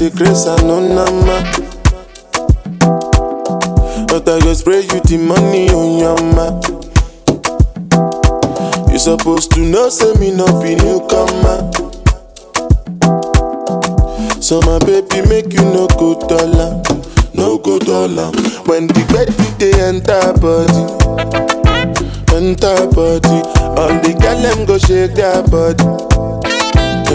dey 0.00 0.10
grace 0.10 0.46
and 0.46 0.62
no 0.68 0.78
nama. 0.80 1.42
But 4.06 4.28
I 4.28 4.38
go 4.40 4.54
spray 4.54 4.80
you 4.82 5.00
the 5.00 5.18
money 5.18 5.68
on 5.70 5.98
your 5.98 6.18
ma. 6.34 6.54
You 8.92 8.98
supposed 8.98 9.52
to 9.54 9.60
know 9.60 9.88
say 9.88 10.12
me 10.20 10.30
no 10.30 10.46
be 10.62 10.76
newcomer. 10.76 11.70
So 14.40 14.60
my 14.62 14.78
baby 14.86 15.26
make 15.28 15.52
you 15.52 15.62
no 15.74 15.88
go 15.98 16.14
dollar, 16.28 16.80
no 17.34 17.58
go 17.58 17.78
dollar. 17.78 18.30
When 18.66 18.86
the 18.86 19.02
bed 19.10 19.34
dey 19.58 19.74
enter 19.82 20.32
body, 20.38 20.84
enter 22.34 22.86
body. 22.94 23.42
All 23.78 23.94
the 24.00 24.14
girl 24.20 24.40
them 24.42 24.64
go 24.64 24.78
shake 24.78 25.14
their 25.14 25.42
body, 25.42 25.84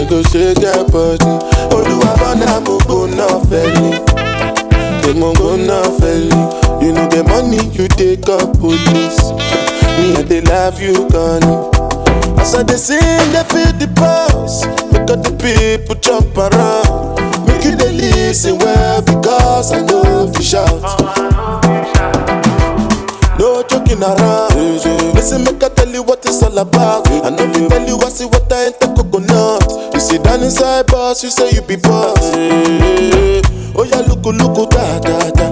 shake 0.02 0.58
their 0.60 0.84
body. 0.90 1.24
Oluwa 1.70 2.16
bona 2.18 2.60
mo 2.60 2.78
felly. 5.98 6.34
You 6.84 6.92
know 6.92 7.08
the 7.08 7.22
money 7.24 7.62
you 7.72 7.88
take 7.88 8.28
up 8.28 8.58
police. 8.58 9.22
Me 9.98 10.16
I 10.16 10.22
dey 10.22 10.40
love 10.42 10.80
you, 10.80 11.06
Connie. 11.08 12.40
As 12.40 12.54
I 12.54 12.62
dey 12.64 12.76
sing, 12.76 12.98
they 13.32 13.44
feel 13.44 13.72
the 13.78 13.86
pulse. 13.94 14.66
Make 14.92 15.08
all 15.10 15.16
the 15.22 15.32
people 15.38 15.94
jump 15.96 16.36
around. 16.36 17.46
Make 17.46 17.64
you 17.64 17.76
dey 17.76 17.92
listen 17.92 18.58
well 18.58 19.02
because 19.02 19.72
I 19.72 19.80
know 19.82 20.32
you 20.34 20.42
shout. 20.42 20.82
No 23.38 23.62
joking 23.68 24.02
around. 24.02 24.54
Listen, 25.14 25.44
make 25.44 25.62
I 25.62 25.68
tell 25.68 25.88
you 25.88 26.02
what 26.02 26.24
it's 26.26 26.42
all 26.42 26.58
about. 26.58 27.08
I 27.08 27.30
know 27.30 27.44
you 27.44 27.68
tell 27.68 27.86
you 27.86 27.98
I 28.02 28.08
see 28.08 28.26
what 28.26 28.52
I 28.52 28.66
ain't 28.66 28.78
sit 30.04 30.22
down 30.22 30.42
inside 30.42 30.86
boss, 30.86 31.22
you 31.22 31.30
say 31.30 31.50
you 31.52 31.62
be 31.62 31.76
boss. 31.76 32.18
Oh 33.76 33.84
yeah, 33.84 34.00
look, 34.06 34.24
look, 34.24 34.70
da 34.70 34.98
da 35.00 35.30
da. 35.30 35.48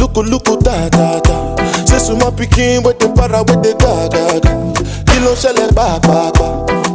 Look, 0.00 0.16
look, 0.16 0.60
da 0.62 0.88
da 0.88 1.20
da. 1.20 1.56
Say 1.86 1.98
so 1.98 2.16
my 2.16 2.30
pikin 2.30 2.84
with 2.84 2.98
the 2.98 3.08
para 3.16 3.42
with 3.42 3.62
the 3.62 3.72
ga 3.78 4.08
ga 4.08 4.40
ga. 4.40 4.52
Kí 5.06 5.18
ló 5.24 5.32
ń 5.32 5.36
ṣẹlẹ̀ 5.36 5.72
pàápàá? 5.72 6.26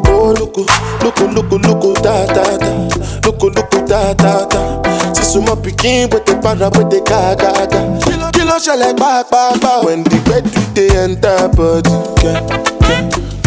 Oh 0.09 0.33
look, 0.33 0.57
look, 0.57 1.19
look, 1.35 1.51
look, 1.51 2.03
da 2.03 2.25
da 2.27 2.57
da. 2.57 2.71
Look, 3.23 3.41
look, 3.41 3.71
da 3.87 4.13
da 4.13 4.45
da. 4.45 4.61
Say 5.13 5.23
so 5.23 5.41
my 5.41 5.55
pikin 5.55 6.11
with 6.13 6.25
the 6.25 6.35
para 6.43 6.69
with 6.75 6.89
the 6.91 6.99
ga. 7.09 7.35
Kí 8.03 8.13
ló- 8.19 8.31
Kí 8.35 8.43
ló 8.45 8.55
ń 8.57 8.59
ṣẹlẹ̀ 8.65 8.93
pàápàá? 8.99 9.83
When 9.85 10.03
the 10.03 10.17
bed 10.29 10.45
dey 10.75 10.89
enter 10.97 11.47
body, 11.55 11.89
yeah, 12.23 12.41
yeah, 12.89 13.03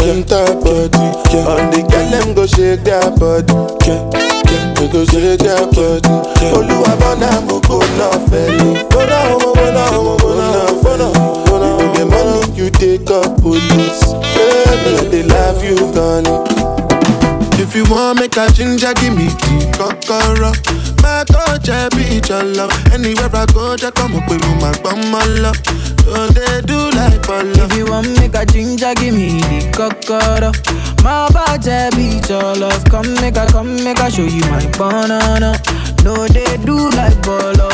enter 0.09 0.45
body. 0.63 1.07
Yeah. 1.33 1.47
All 1.51 1.63
the 1.71 1.81
girl 1.91 2.07
them 2.11 2.35
go 2.35 2.47
shake 2.47 2.83
their 2.85 3.11
body, 3.21 3.53
yeah, 3.87 4.03
yeah, 4.51 4.75
they 4.75 4.89
go 4.93 5.05
shake 5.05 5.41
their 5.41 5.67
body. 5.75 6.15
Olúwa 6.57 6.93
bọ́nà 7.01 7.31
mo 7.47 7.61
kò 7.69 7.79
náà 7.99 8.11
fẹ́lẹ̀. 8.29 8.89
Bọ́nà 8.93 9.19
mo 9.41 9.49
bọ́nà 9.59 9.83
mo 10.05 10.13
bọ́nà 10.23 10.49
bọ́nà 10.83 11.09
bọ́nà. 11.47 11.69
You 11.81 11.89
the 11.95 12.05
money 12.07 12.41
you 12.59 12.71
take 12.71 13.11
up 13.11 13.41
police. 13.43 14.03
Yeah, 14.37 15.11
dey 15.11 15.23
love 15.23 15.63
you, 15.65 15.77
Connie. 15.95 16.70
If 17.61 17.77
you 17.77 17.85
want 17.91 18.19
make 18.21 18.37
a 18.37 18.49
ginger, 18.51 18.95
give 18.95 19.15
me 19.15 19.29
the 19.29 19.69
kokoro. 19.77 20.51
My 21.05 21.25
coach, 21.29 21.69
be 21.95 22.21
your 22.27 22.43
love. 22.57 22.73
Anywhere 22.93 23.31
I 23.33 23.47
go, 23.53 23.77
just 23.77 23.95
come 23.95 24.17
up 24.17 24.29
with 24.29 24.41
my 24.61 24.73
bum, 24.83 25.13
love. 25.43 25.57
So 26.05 26.27
they 26.29 26.63
do 26.63 26.91
like 26.97 27.21
bolo. 27.27 27.65
If 27.65 27.77
you 27.77 27.87
want 27.87 28.09
make 28.19 28.35
a 28.35 28.45
ginger, 28.47 28.95
give 28.95 29.15
me 29.15 29.41
the 29.41 29.71
cocoa. 29.77 30.51
My 31.05 31.29
body 31.31 31.95
beat 31.97 32.29
your 32.29 32.55
love. 32.57 32.85
Come 32.87 33.13
make 33.21 33.37
a, 33.37 33.47
come 33.47 33.77
make 33.85 34.01
a 34.01 34.11
show 34.11 34.25
you 34.25 34.43
my 34.51 34.65
banana. 34.77 35.55
No, 36.03 36.27
they 36.27 36.57
do 36.65 36.89
like. 36.91 37.21
Yeah. 37.27 37.70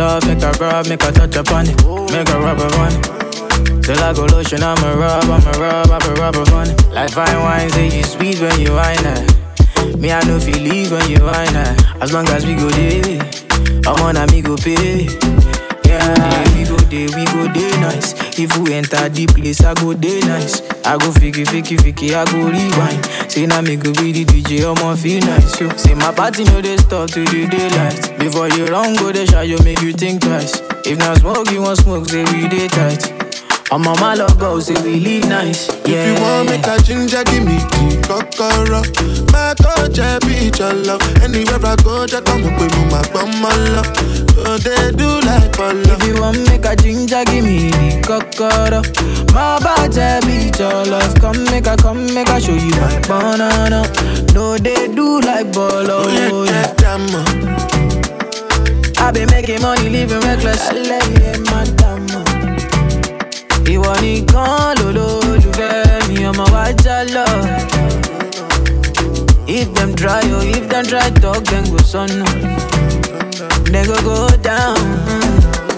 Love, 0.00 0.26
make 0.26 0.42
a 0.42 0.50
rub, 0.52 0.88
make 0.88 1.02
a 1.02 1.12
touch 1.12 1.36
upon 1.36 1.68
it. 1.68 1.76
Make 2.10 2.28
a 2.30 2.38
rub 2.40 2.58
upon 2.58 2.92
it. 2.96 3.82
Till 3.84 4.02
I 4.02 4.14
go 4.14 4.24
lotion, 4.24 4.62
I'ma 4.62 4.94
rub, 4.94 5.24
I'ma 5.24 5.50
rub, 5.60 5.90
I'ma 5.90 6.12
rub 6.14 6.36
it. 6.36 6.88
Like 6.90 7.10
fine 7.10 7.38
wine, 7.40 7.68
say 7.70 7.88
you 7.94 8.02
sweet 8.02 8.40
when 8.40 8.58
you 8.60 8.72
wine 8.72 9.04
it. 9.04 9.98
Me, 9.98 10.10
I 10.10 10.24
know 10.24 10.40
feel 10.40 10.62
leave 10.62 10.90
when 10.90 11.10
you 11.10 11.22
wine 11.22 11.54
it. 11.54 11.84
As 12.00 12.14
long 12.14 12.26
as 12.28 12.46
we 12.46 12.54
go 12.54 12.70
there, 12.70 13.20
I'm 13.86 14.00
on 14.02 14.16
a 14.16 14.26
me 14.28 14.40
go 14.40 14.56
pay. 14.56 15.39
Yeah, 15.90 16.54
we 16.54 16.62
go 16.70 16.76
there, 16.86 17.08
we 17.16 17.24
go 17.34 17.42
there 17.52 17.80
nice. 17.80 18.14
If 18.38 18.56
we 18.58 18.74
enter 18.74 19.08
the 19.08 19.26
place, 19.26 19.60
I 19.64 19.74
go 19.74 19.92
there 19.92 20.22
nice. 20.22 20.62
I 20.86 20.96
go 20.98 21.10
fiki, 21.10 21.44
fiki, 21.44 21.76
fiki, 21.76 22.14
I 22.14 22.24
go 22.30 22.46
rewind. 22.46 23.04
Say 23.30 23.46
now 23.46 23.60
me 23.60 23.74
go 23.76 23.92
be 23.94 24.12
the 24.12 24.24
DJ, 24.24 24.62
I'ma 24.64 24.94
feel 24.94 25.20
nice. 25.26 25.60
Yo. 25.60 25.68
Say 25.76 25.94
my 25.94 26.12
party 26.14 26.44
no 26.44 26.60
they 26.60 26.76
stop 26.76 27.10
to 27.10 27.24
the 27.24 27.46
daylight. 27.50 28.18
Before 28.18 28.48
you 28.48 28.66
long 28.68 28.94
go 28.96 29.10
the 29.12 29.26
shot, 29.26 29.48
you 29.48 29.58
make 29.64 29.80
you 29.82 29.92
think 29.92 30.22
twice. 30.22 30.60
If 30.86 30.98
not 30.98 31.18
smoke, 31.18 31.50
you 31.50 31.62
want 31.62 31.78
smoke, 31.78 32.06
say 32.06 32.22
we 32.24 32.48
day 32.48 32.68
tight. 32.68 33.10
I'm 33.72 33.86
on 33.86 34.00
my 34.00 34.14
logo, 34.14 34.58
say 34.58 34.74
we 34.82 34.98
live 34.98 35.28
nice. 35.28 35.68
Yeah. 35.86 36.02
If 36.02 36.18
you 36.18 36.22
want 36.22 36.48
make 36.50 36.66
a 36.66 36.82
ginger, 36.82 37.22
give 37.22 37.44
me 37.46 37.54
the 37.70 38.02
kokoro. 38.02 38.82
My 39.30 39.54
coach, 39.54 39.98
I 40.00 40.18
be 40.26 40.50
your 40.58 40.74
love. 40.74 41.00
Anywhere 41.22 41.62
I 41.62 41.76
go, 41.78 42.04
just 42.04 42.26
come 42.26 42.42
up 42.42 42.58
with 42.58 42.74
my 42.90 42.98
bum, 43.14 43.30
love. 43.70 43.86
So 44.34 44.58
they 44.58 44.90
do 44.90 45.06
like 45.22 45.54
bolo. 45.56 45.86
If 45.86 46.02
you 46.02 46.20
want 46.20 46.42
make 46.50 46.66
a 46.66 46.74
ginger, 46.74 47.22
give 47.30 47.44
me 47.44 47.70
the 47.70 48.02
cocoa. 48.02 48.82
My 49.32 49.62
body 49.62 50.26
beat 50.26 50.58
your 50.58 50.84
love. 50.90 51.14
Come 51.22 51.44
make 51.44 51.68
a, 51.68 51.76
come 51.76 52.12
make 52.12 52.28
a 52.28 52.40
show 52.40 52.50
you 52.52 52.74
my 52.74 52.98
banana. 53.06 53.86
No, 54.34 54.58
they 54.58 54.88
do 54.88 55.20
like 55.20 55.52
bolo. 55.52 56.10
Oh, 56.10 56.42
yeah, 56.42 56.74
I 58.98 59.12
been 59.12 59.30
making 59.30 59.62
money, 59.62 59.88
living 59.88 60.20
reckless. 60.20 60.68
I 60.68 60.72
lay 60.74 61.34
in 61.34 61.44
my. 61.44 61.79
Ìwọ 63.72 63.92
nìkan 64.02 64.74
lolólùfẹ́ 64.80 66.08
mi, 66.08 66.16
ọmọ 66.30 66.44
wa 66.54 66.64
já 66.84 66.96
lọ. 67.14 67.26
If 69.46 69.68
them 69.74 69.94
try, 69.94 70.22
oh, 70.36 70.42
if 70.56 70.68
them 70.68 70.84
try 70.86 71.10
talk, 71.22 71.42
then 71.50 71.64
go 71.70 71.78
sọnù. 71.90 72.24
Then 73.72 73.86
go 73.86 73.96
go 74.08 74.28
down. 74.48 74.78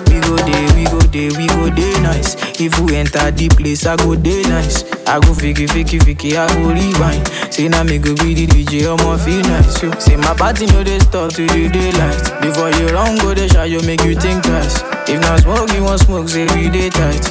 We 0.09 0.21
go 0.21 0.37
day, 0.49 0.65
we 0.77 0.85
go 0.93 1.01
day, 1.15 1.29
we 1.39 1.47
go 1.57 1.71
day 1.71 1.95
nice. 2.03 2.37
If 2.61 2.79
we 2.81 2.97
enter 2.97 3.31
the 3.31 3.49
place, 3.49 3.87
I 3.87 3.97
go 3.97 4.15
day 4.15 4.43
nice. 4.43 4.85
I 5.07 5.19
go 5.21 5.33
fiki, 5.41 5.67
fiki, 5.67 5.99
fiki, 6.05 6.37
I 6.37 6.47
go 6.55 6.69
rewind. 6.77 7.25
Say 7.51 7.69
now 7.69 7.83
me 7.83 7.99
go 7.99 8.15
be 8.15 8.35
the 8.35 8.47
DJ, 8.47 8.87
I'ma 8.93 9.17
feel 9.25 9.41
nice. 9.53 9.83
Yo. 9.83 9.91
Say 9.99 10.17
my 10.17 10.35
party 10.35 10.67
no 10.67 10.83
they 10.85 10.99
stop 11.01 11.33
to 11.33 11.47
the 11.47 11.69
daylight. 11.69 12.21
Before 12.43 12.71
you 12.79 12.89
run, 12.95 13.19
go 13.19 13.35
the 13.35 13.49
shot, 13.49 13.69
you 13.71 13.81
make 13.83 14.05
you 14.05 14.15
think 14.15 14.45
twice. 14.45 14.83
If 15.09 15.21
not 15.23 15.41
smoke, 15.41 15.73
you 15.73 15.83
want 15.83 16.01
smoke, 16.01 16.29
say 16.29 16.45
we 16.55 16.69
day 16.69 16.91
tight. 16.91 17.25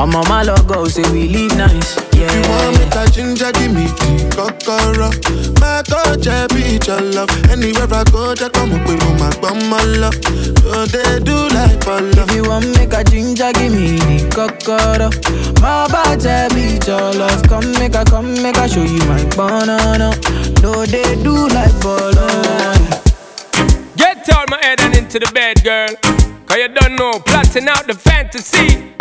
I'm 0.00 0.14
on 0.14 0.28
my 0.28 0.42
logo, 0.44 0.84
say 0.86 1.02
we 1.10 1.28
live 1.28 1.56
nice. 1.56 1.96
Yeah. 2.14 2.30
If 2.30 2.34
you 2.34 2.50
want 2.50 2.78
make 2.78 2.94
a 2.94 3.10
ginger, 3.10 3.50
give 3.52 3.74
me 3.74 3.86
the 3.98 4.30
kokoro. 4.30 5.10
My 5.58 5.82
coach, 5.82 6.26
I 6.28 6.46
be 6.54 6.78
your 6.86 7.02
love. 7.02 7.30
Anywhere 7.50 7.90
I 7.90 8.04
go, 8.06 8.32
just 8.34 8.52
come 8.52 8.72
up 8.72 8.86
with 8.86 9.02
my 9.18 9.30
bum, 9.42 9.58
my 9.68 9.82
love. 9.98 10.14
So 10.62 10.86
they 10.86 11.18
do 11.18 11.34
like 11.50 11.82
bolo. 11.84 12.14
If 12.14 12.30
you 12.30 12.44
want 12.46 12.70
make 12.78 12.92
a 12.94 13.02
ginger, 13.02 13.50
give 13.52 13.72
me 13.74 13.98
the 13.98 14.30
cocoa. 14.30 15.10
My 15.60 15.88
body 15.90 16.54
beat 16.54 16.86
your 16.86 17.12
love. 17.18 17.42
Come 17.50 17.66
make 17.72 17.96
a, 17.96 18.04
come 18.04 18.40
make 18.40 18.56
a 18.56 18.68
show 18.68 18.82
you 18.86 19.02
my 19.10 19.24
banana. 19.34 20.14
No, 20.62 20.86
they 20.86 21.18
do 21.26 21.48
like 21.50 21.74
bolo. 21.82 22.30
Get 23.98 24.28
out 24.30 24.48
my 24.48 24.62
head 24.62 24.78
and 24.80 24.94
into 24.94 25.18
the 25.18 25.30
bed, 25.34 25.64
girl. 25.64 25.90
Cause 26.46 26.56
you 26.56 26.68
don't 26.68 26.94
know, 26.94 27.18
plotting 27.18 27.66
out 27.66 27.88
the 27.88 27.94
fantasy. 27.94 28.94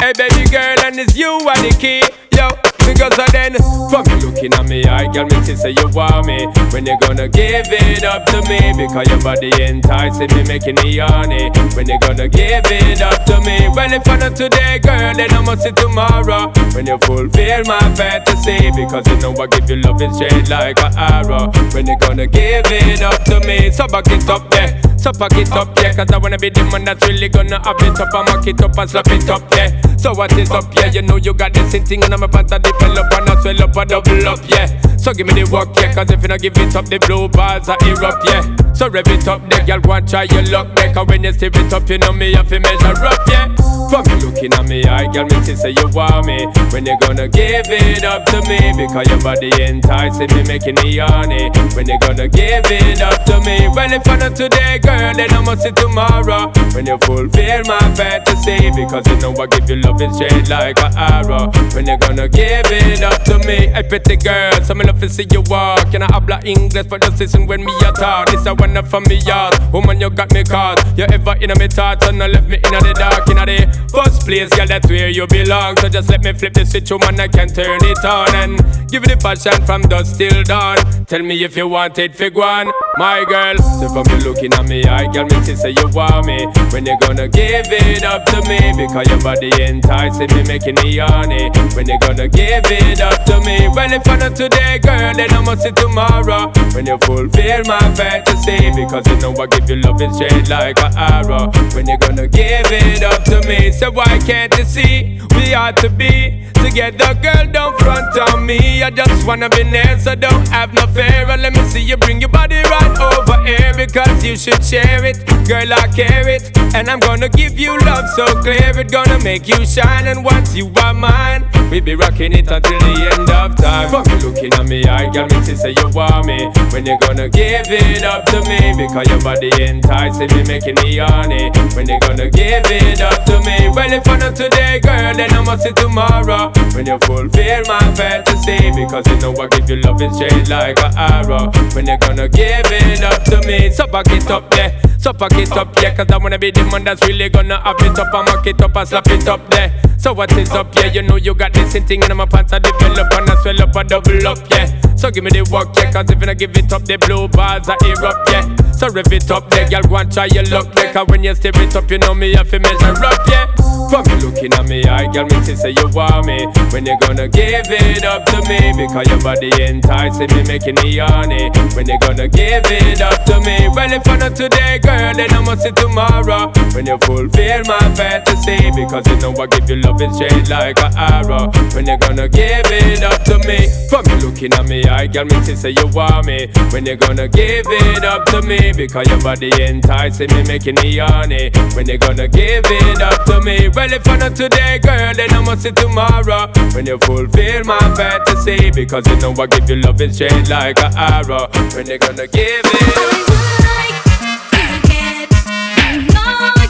Hey, 0.00 0.12
baby 0.16 0.48
girl, 0.48 0.80
and 0.88 0.98
it's 0.98 1.14
you 1.14 1.28
are 1.28 1.60
the 1.60 1.76
key. 1.76 2.00
Yo, 2.32 2.48
because 2.88 3.12
of 3.20 3.28
then, 3.36 3.52
from 3.92 4.08
you 4.16 4.32
looking 4.32 4.54
at 4.54 4.64
me, 4.64 4.80
I 4.88 5.04
girl, 5.12 5.28
me 5.28 5.36
see 5.44 5.54
say 5.54 5.76
you 5.76 5.88
want 5.92 6.24
me. 6.24 6.48
When 6.72 6.86
you 6.86 6.96
gonna 7.04 7.28
give 7.28 7.68
it 7.68 8.02
up 8.02 8.24
to 8.32 8.40
me? 8.48 8.72
Because 8.72 9.06
your 9.12 9.20
body 9.20 9.52
enticing 9.60 10.32
me, 10.32 10.42
making 10.48 10.80
me 10.80 10.96
horny. 11.04 11.52
When 11.76 11.84
you 11.84 12.00
gonna 12.00 12.28
give 12.32 12.64
it 12.64 13.02
up 13.02 13.28
to 13.28 13.44
me? 13.44 13.68
Well, 13.76 13.92
if 13.92 14.08
I 14.08 14.16
not 14.16 14.36
today, 14.36 14.80
girl, 14.80 15.12
then 15.12 15.32
I 15.36 15.40
must 15.42 15.68
see 15.68 15.72
tomorrow. 15.72 16.48
When 16.72 16.86
you 16.86 16.96
fulfill 17.04 17.64
my 17.68 17.84
fantasy, 17.92 18.72
because 18.72 19.06
you 19.06 19.20
know 19.20 19.36
I 19.36 19.46
give 19.52 19.68
you 19.68 19.84
love 19.84 20.00
is 20.00 20.16
straight 20.16 20.48
like 20.48 20.80
an 20.80 20.96
arrow. 20.96 21.52
When 21.76 21.86
you 21.86 21.98
gonna 22.00 22.26
give 22.26 22.64
it 22.72 23.02
up 23.02 23.22
to 23.24 23.38
me? 23.44 23.70
So 23.70 23.86
back 23.86 24.08
it 24.08 24.24
up 24.30 24.48
there. 24.50 24.80
So 25.00 25.12
pack 25.12 25.32
it 25.32 25.50
up, 25.52 25.74
yeah, 25.78 25.94
cause 25.96 26.12
I 26.12 26.18
wanna 26.18 26.36
be 26.36 26.50
the 26.50 26.62
man 26.64 26.84
that's 26.84 27.08
really 27.08 27.30
gonna 27.30 27.58
have 27.64 27.80
it 27.80 27.98
up 27.98 28.12
and 28.12 28.26
mock 28.28 28.46
it 28.46 28.60
up 28.60 28.76
and 28.76 28.90
slap 28.90 29.08
it 29.08 29.30
up, 29.30 29.42
yeah. 29.56 29.96
So 29.96 30.12
what 30.12 30.30
is 30.36 30.50
up, 30.50 30.64
yeah? 30.76 30.92
You 30.92 31.00
know 31.00 31.16
you 31.16 31.32
got 31.32 31.54
this 31.54 31.72
thing 31.72 32.04
and 32.04 32.12
I'm 32.12 32.22
about 32.22 32.48
to 32.48 32.58
develop 32.58 33.10
and 33.12 33.30
I 33.30 33.40
swell 33.40 33.62
up 33.62 33.76
and 33.76 33.88
double 33.88 34.28
up, 34.28 34.40
yeah. 34.46 34.68
So 34.98 35.14
give 35.14 35.26
me 35.26 35.32
the 35.32 35.48
work, 35.50 35.74
yeah, 35.80 35.94
cause 35.94 36.10
if 36.10 36.20
you 36.20 36.28
not 36.28 36.40
give 36.40 36.58
it 36.58 36.76
up, 36.76 36.84
the 36.84 36.98
blue 36.98 37.28
bars 37.28 37.70
are 37.70 37.78
erupt, 37.88 38.28
yeah. 38.28 38.44
So 38.74 38.90
rev 38.90 39.08
it 39.08 39.26
up, 39.26 39.40
the 39.48 39.64
girl 39.64 39.80
want 39.84 40.06
try 40.06 40.24
your 40.24 40.42
luck, 40.52 40.68
yeah, 40.76 40.92
cause 40.92 41.06
when 41.08 41.24
you 41.24 41.32
stir 41.32 41.48
it 41.48 41.72
up, 41.72 41.88
you 41.88 41.96
know 41.96 42.12
me 42.12 42.34
have 42.34 42.48
to 42.50 42.60
measure 42.60 43.00
up, 43.00 43.24
yeah. 43.26 43.48
From 43.90 44.06
you 44.06 44.30
looking 44.30 44.54
at 44.54 44.68
me, 44.68 44.84
I 44.84 45.10
girl, 45.10 45.24
me 45.24 45.42
see 45.42 45.56
say 45.56 45.70
you 45.70 45.88
want 45.90 46.24
me. 46.24 46.46
When 46.70 46.86
you 46.86 46.96
gonna 47.00 47.26
give 47.26 47.66
it 47.66 48.04
up 48.04 48.24
to 48.26 48.38
me? 48.46 48.70
Because 48.78 49.08
your 49.08 49.18
body 49.18 49.50
enticing 49.60 50.30
me, 50.30 50.44
making 50.46 50.76
me 50.76 50.98
horny. 50.98 51.50
When 51.74 51.88
you 51.88 51.98
gonna 51.98 52.28
give 52.28 52.70
it 52.70 53.02
up 53.02 53.24
to 53.26 53.40
me? 53.40 53.66
Well, 53.74 53.90
if 53.90 54.06
I 54.06 54.14
not 54.14 54.36
today, 54.36 54.78
girl, 54.78 54.89
then 55.16 55.32
I 55.32 55.40
must 55.42 55.62
see 55.62 55.72
tomorrow. 55.72 56.52
When 56.74 56.86
you 56.86 56.98
fulfill 56.98 57.62
my 57.64 57.80
fantasy, 57.94 58.70
because 58.70 59.06
you 59.06 59.16
know 59.18 59.34
I 59.36 59.46
give 59.46 59.68
you 59.68 59.76
love 59.76 60.00
is 60.00 60.14
straight 60.16 60.48
like 60.48 60.78
an 60.82 60.96
arrow. 60.96 61.50
When 61.74 61.86
you 61.86 61.98
gonna 61.98 62.28
give 62.28 62.66
it 62.70 63.02
up 63.02 63.22
to 63.24 63.38
me? 63.38 63.68
Hey, 63.68 63.82
pretty 63.82 64.16
girl, 64.16 64.52
so 64.62 64.74
me 64.74 64.84
love 64.84 65.00
to 65.00 65.08
see 65.08 65.26
you 65.30 65.42
walk. 65.46 65.92
And 65.94 66.04
I 66.04 66.08
habla 66.12 66.40
English, 66.44 66.86
for 66.86 66.98
just 66.98 67.20
listen 67.20 67.46
when 67.46 67.64
me 67.64 67.72
a 67.86 67.92
talk. 67.92 68.30
This 68.30 68.46
a 68.46 68.54
one 68.54 68.74
from 68.86 69.04
me 69.04 69.16
yard. 69.16 69.54
Woman, 69.72 70.00
you 70.00 70.10
got 70.10 70.32
me 70.32 70.44
caught. 70.44 70.82
You 70.96 71.04
ever 71.04 71.36
in 71.40 71.50
a 71.50 71.58
me 71.58 71.68
thoughts 71.68 72.06
and 72.06 72.22
I 72.22 72.26
left 72.26 72.48
me 72.48 72.56
in 72.56 72.62
the 72.62 72.94
dark, 72.96 73.28
in 73.28 73.36
the 73.36 73.88
first 73.92 74.26
place, 74.26 74.48
girl, 74.50 74.66
that's 74.66 74.88
where 74.88 75.08
you 75.08 75.26
belong. 75.26 75.76
So 75.78 75.88
just 75.88 76.08
let 76.10 76.22
me 76.22 76.32
flip 76.32 76.54
the 76.54 76.64
switch, 76.64 76.90
woman, 76.90 77.18
I 77.18 77.28
can 77.28 77.48
turn 77.48 77.80
it 77.82 78.04
on 78.04 78.34
and 78.34 78.58
give 78.90 79.02
you 79.02 79.14
the 79.14 79.18
passion 79.20 79.64
from 79.66 79.82
dusk 79.82 80.18
till 80.18 80.42
dawn. 80.44 80.76
Tell 81.06 81.22
me 81.22 81.42
if 81.44 81.56
you 81.56 81.68
want 81.68 81.98
it, 81.98 82.14
fig 82.14 82.36
one, 82.36 82.70
my 83.00 83.24
girl. 83.24 83.56
So 83.80 83.88
from 83.88 84.04
you 84.12 84.28
looking 84.28 84.52
at 84.52 84.68
me, 84.68 84.84
I 84.84 85.10
girl, 85.10 85.24
me 85.24 85.40
see 85.42 85.56
say 85.56 85.70
you 85.70 85.88
want 85.96 86.26
me. 86.26 86.44
When 86.68 86.84
you 86.84 86.98
gonna 87.00 87.28
give 87.28 87.64
it 87.72 88.04
up 88.04 88.26
to 88.26 88.44
me? 88.44 88.60
Because 88.76 89.08
your 89.08 89.20
body 89.20 89.50
enticing 89.56 90.28
me, 90.36 90.42
making 90.44 90.76
me 90.84 90.98
horny. 90.98 91.48
When 91.74 91.88
you 91.88 91.98
gonna 91.98 92.28
give 92.28 92.68
it 92.68 93.00
up 93.00 93.24
to 93.24 93.40
me? 93.40 93.68
Well, 93.72 93.90
if 93.90 94.06
I 94.06 94.16
not 94.16 94.36
today, 94.36 94.78
girl, 94.84 95.14
then 95.16 95.32
I 95.32 95.40
must 95.40 95.62
see 95.62 95.72
tomorrow. 95.72 96.52
When 96.74 96.84
you 96.84 96.98
fulfill 96.98 97.64
my 97.64 97.80
fantasy, 97.96 98.68
because 98.76 99.06
you 99.08 99.16
know 99.16 99.32
I 99.40 99.46
give 99.46 99.70
you 99.70 99.76
love 99.76 100.02
is 100.02 100.14
straight 100.14 100.48
like 100.50 100.78
an 100.84 100.92
arrow. 100.94 101.50
When 101.72 101.88
you 101.88 101.96
gonna 101.96 102.28
give 102.28 102.68
it 102.68 103.02
up 103.02 103.24
to 103.32 103.40
me? 103.48 103.72
So 103.72 103.90
why 103.90 104.20
can't 104.28 104.52
you 104.58 104.64
see 104.64 105.20
we 105.34 105.54
ought 105.54 105.78
to 105.78 105.88
be 105.88 106.44
together, 106.52 107.14
girl? 107.14 107.46
Don't 107.50 107.78
front 107.80 108.12
on 108.28 108.44
me. 108.44 108.82
I 108.82 108.90
just 108.90 109.26
wanna 109.26 109.48
be 109.48 109.64
near, 109.64 109.98
so 109.98 110.14
don't 110.14 110.46
have 110.48 110.74
no 110.74 110.86
fear. 110.88 111.24
And 111.30 111.40
let 111.40 111.54
me 111.54 111.64
see 111.64 111.80
you 111.80 111.96
bring 111.96 112.20
your 112.20 112.28
body 112.28 112.60
right 112.68 112.89
over 112.98 113.42
here 113.44 113.72
because 113.76 114.24
you 114.24 114.36
should 114.36 114.64
share 114.64 115.04
it, 115.04 115.26
girl. 115.46 115.72
I 115.72 115.86
care 115.94 116.28
it, 116.28 116.56
and 116.74 116.88
I'm 116.88 117.00
gonna 117.00 117.28
give 117.28 117.58
you 117.58 117.78
love 117.80 118.08
so 118.10 118.26
clear. 118.42 118.72
It 118.78 118.90
gonna 118.90 119.18
make 119.22 119.46
you 119.48 119.66
shine, 119.66 120.06
and 120.06 120.24
once 120.24 120.54
you 120.54 120.70
are 120.82 120.94
mine, 120.94 121.46
We 121.70 121.78
be 121.78 121.94
rocking 121.94 122.32
it 122.32 122.50
until 122.50 122.78
the 122.80 123.14
end 123.14 123.30
of 123.30 123.54
time. 123.54 123.90
Fuck 123.90 124.08
you 124.10 124.28
looking 124.28 124.52
at 124.54 124.66
me, 124.66 124.82
I 124.86 125.06
got 125.06 125.30
me 125.30 125.38
to 125.46 125.56
say 125.56 125.70
you 125.70 125.88
want 125.94 126.26
me. 126.26 126.50
When 126.74 126.84
you 126.84 126.98
gonna 126.98 127.28
give 127.28 127.70
it 127.70 128.02
up 128.02 128.26
to 128.26 128.42
me? 128.42 128.74
Because 128.74 129.06
your 129.06 129.22
body 129.22 129.50
enticing 129.62 130.34
me, 130.34 130.42
making 130.50 130.74
me 130.82 130.98
horny. 130.98 131.50
When 131.76 131.86
you 131.86 132.00
gonna 132.00 132.28
give 132.28 132.66
it 132.66 133.00
up 133.00 133.24
to 133.26 133.38
me? 133.46 133.70
Well, 133.70 133.92
if 133.92 134.08
I 134.08 134.16
not 134.18 134.34
today, 134.34 134.80
girl, 134.82 135.14
then 135.14 135.30
I 135.30 135.42
must 135.42 135.62
see 135.62 135.70
tomorrow. 135.70 136.50
When 136.74 136.86
you 136.86 136.98
fulfill 137.06 137.62
my 137.70 137.86
fantasy, 137.94 138.74
because 138.74 139.06
you 139.06 139.16
know 139.22 139.30
I 139.38 139.46
give 139.46 139.70
you 139.70 139.76
love 139.76 140.02
is 140.02 140.10
straight 140.16 140.48
like 140.48 140.78
an 140.82 140.90
arrow. 140.98 141.52
When 141.78 141.86
you 141.86 141.96
gonna 141.98 142.28
give 142.28 142.66
up 143.02 143.24
to 143.24 143.40
me? 143.46 143.70
So 143.70 143.86
back 143.86 144.06
it 144.08 144.30
up, 144.30 144.52
yeah. 144.54 144.80
So 144.98 145.12
pack 145.12 145.32
it 145.32 145.52
up, 145.52 145.74
yeah, 145.82 145.94
cause 145.94 146.06
I 146.12 146.18
wanna 146.18 146.38
be 146.38 146.50
the 146.50 146.64
man 146.64 146.84
that's 146.84 147.06
really 147.06 147.28
gonna 147.28 147.60
have 147.60 147.76
it 147.80 147.98
up 147.98 148.14
and 148.14 148.26
mock 148.26 148.46
it 148.46 148.60
up 148.60 148.76
and 148.76 148.88
slap 148.88 149.06
it 149.08 149.26
up 149.28 149.48
there. 149.50 149.72
So 149.98 150.12
what 150.12 150.32
is 150.32 150.50
up, 150.52 150.74
yeah? 150.76 150.92
You 150.92 151.02
know 151.02 151.16
you 151.16 151.34
got 151.34 151.52
this 151.52 151.72
thing 151.72 152.02
in 152.02 152.16
my 152.16 152.26
pants, 152.26 152.52
I 152.52 152.58
develop 152.58 153.12
and 153.12 153.30
I 153.30 153.42
swell 153.42 153.62
up 153.62 153.76
and 153.76 153.88
double 153.88 154.26
up, 154.26 154.38
yeah. 154.50 154.89
So 155.00 155.10
give 155.10 155.24
me 155.24 155.30
the 155.30 155.48
work, 155.50 155.74
yeah, 155.76 155.90
cause 155.90 156.10
if 156.10 156.20
not 156.20 156.36
give 156.36 156.54
it 156.54 156.70
up, 156.74 156.84
the 156.84 156.98
blue 156.98 157.26
bars 157.28 157.66
are 157.70 157.78
erupt, 157.88 158.28
yeah. 158.28 158.44
So 158.72 158.88
rev 158.90 159.10
it 159.10 159.30
up, 159.30 159.48
there, 159.48 159.66
girl, 159.66 159.82
go 159.82 159.96
and 159.96 160.12
try 160.12 160.26
your 160.26 160.44
luck, 160.52 160.68
yeah, 160.76 160.92
cause 160.92 161.06
when 161.08 161.24
you 161.24 161.34
stir 161.34 161.52
it 161.54 161.74
up, 161.74 161.90
you 161.90 161.96
know 161.96 162.14
me 162.14 162.34
have 162.34 162.50
to 162.50 162.58
measure 162.58 163.02
up, 163.02 163.18
yeah. 163.26 163.48
From 163.90 164.06
you 164.06 164.30
looking 164.30 164.52
at 164.54 164.68
me, 164.68 164.84
I 164.84 165.10
girl, 165.10 165.26
me 165.26 165.42
say 165.42 165.70
you 165.70 165.88
want 165.90 166.24
me. 166.24 166.46
When 166.70 166.86
you 166.86 166.96
gonna 167.00 167.26
give 167.26 167.66
it 167.66 168.04
up 168.04 168.24
to 168.26 168.38
me? 168.46 168.70
Because 168.78 169.08
your 169.08 169.18
body 169.18 169.50
enticing 169.58 170.30
me, 170.30 170.46
making 170.46 170.76
me 170.76 170.98
horny. 170.98 171.50
When 171.74 171.88
you 171.88 171.98
gonna 171.98 172.28
give 172.28 172.62
it 172.70 173.00
up 173.00 173.24
to 173.26 173.40
me? 173.40 173.66
Well, 173.74 173.90
if 173.90 174.06
I 174.06 174.16
not 174.16 174.36
today, 174.36 174.78
girl, 174.78 175.12
then 175.14 175.32
I 175.32 175.40
must 175.42 175.62
see 175.62 175.72
tomorrow. 175.72 176.52
When 176.70 176.86
you 176.86 176.98
fulfill 176.98 177.64
my 177.66 177.82
fantasy, 177.98 178.70
because 178.70 179.04
you 179.08 179.16
know 179.18 179.34
I 179.34 179.46
give 179.46 179.68
you 179.68 179.82
love 179.82 180.00
is 180.00 180.14
straight 180.14 180.48
like 180.48 180.78
an 180.78 180.94
arrow. 180.94 181.50
When 181.74 181.86
you 181.86 181.98
gonna 181.98 182.28
give 182.28 182.70
it 182.70 183.02
up 183.02 183.24
to 183.24 183.38
me? 183.42 183.66
From 183.90 184.06
you 184.06 184.30
looking 184.30 184.54
at 184.54 184.66
me, 184.68 184.86
I 184.90 185.06
girl, 185.06 185.24
me 185.24 185.40
to 185.46 185.56
say 185.56 185.70
you 185.70 185.86
want 185.88 186.26
me. 186.26 186.48
When 186.70 186.84
you 186.84 186.96
gonna 186.96 187.28
give 187.28 187.66
it 187.66 188.04
up 188.04 188.24
to 188.26 188.42
me? 188.42 188.72
Because 188.72 189.06
your 189.08 189.20
body 189.20 189.50
enticing 189.62 190.30
me, 190.34 190.42
making 190.44 190.74
me 190.76 190.98
horny. 190.98 191.50
When 191.74 191.88
you 191.88 191.96
gonna 191.98 192.28
give 192.28 192.64
it 192.66 193.00
up 193.00 193.24
to 193.26 193.40
me? 193.40 193.68
Well, 193.68 193.92
if 193.92 194.06
I 194.08 194.16
not 194.16 194.36
today, 194.36 194.78
girl, 194.78 195.14
then 195.14 195.32
I 195.32 195.40
must 195.42 195.62
see 195.62 195.70
tomorrow. 195.70 196.50
When 196.74 196.86
you 196.86 196.98
fulfill 196.98 197.64
my 197.64 197.78
fantasy, 197.94 198.70
because 198.70 199.06
you 199.06 199.16
know 199.16 199.32
I 199.38 199.46
give 199.46 199.70
you 199.70 199.76
love 199.76 200.00
is 200.00 200.16
straight 200.16 200.48
like 200.48 200.78
an 200.82 200.92
arrow. 200.96 201.48
When 201.74 201.86
you 201.86 201.98
gonna 201.98 202.26
give 202.26 202.64
it? 202.64 203.30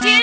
DJ 0.01 0.20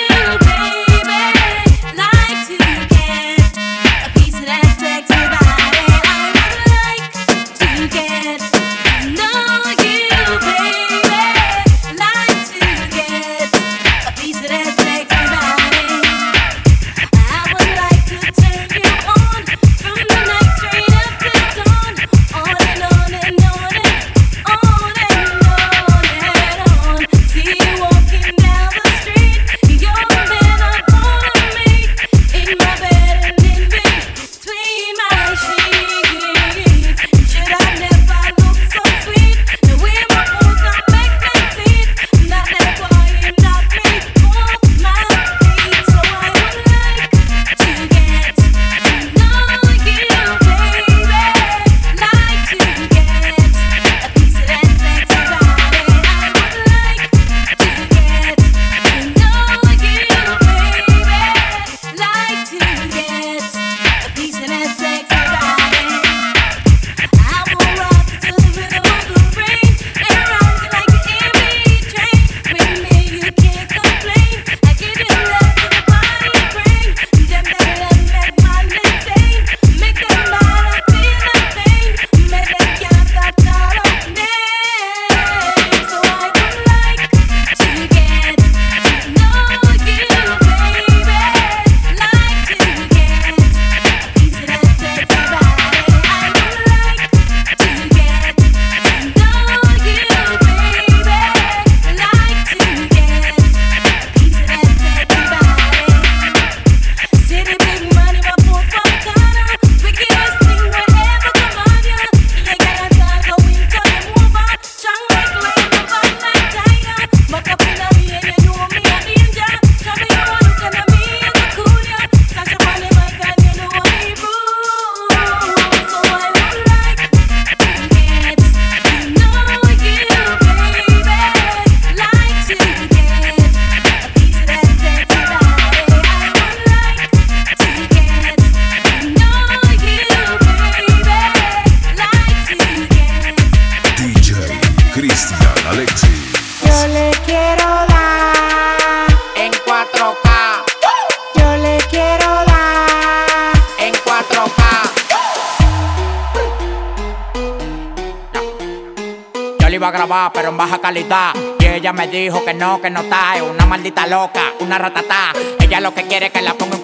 ella 161.88 161.93
me 161.93 162.07
dijo 162.09 162.43
que 162.43 162.53
no, 162.53 162.81
que 162.81 162.89
no 162.89 162.99
está. 162.99 163.38
Es 163.38 163.43
una 163.43 163.65
maldita 163.65 164.05
loca, 164.07 164.51
una 164.59 164.77
ratatá. 164.77 165.31
Ella 165.57 165.79
lo 165.79 165.93
que 165.93 166.03
quiere 166.03 166.25
es 166.25 166.31
que 166.33 166.41
la 166.41 166.53
ponga 166.53 166.75
en 166.75 166.81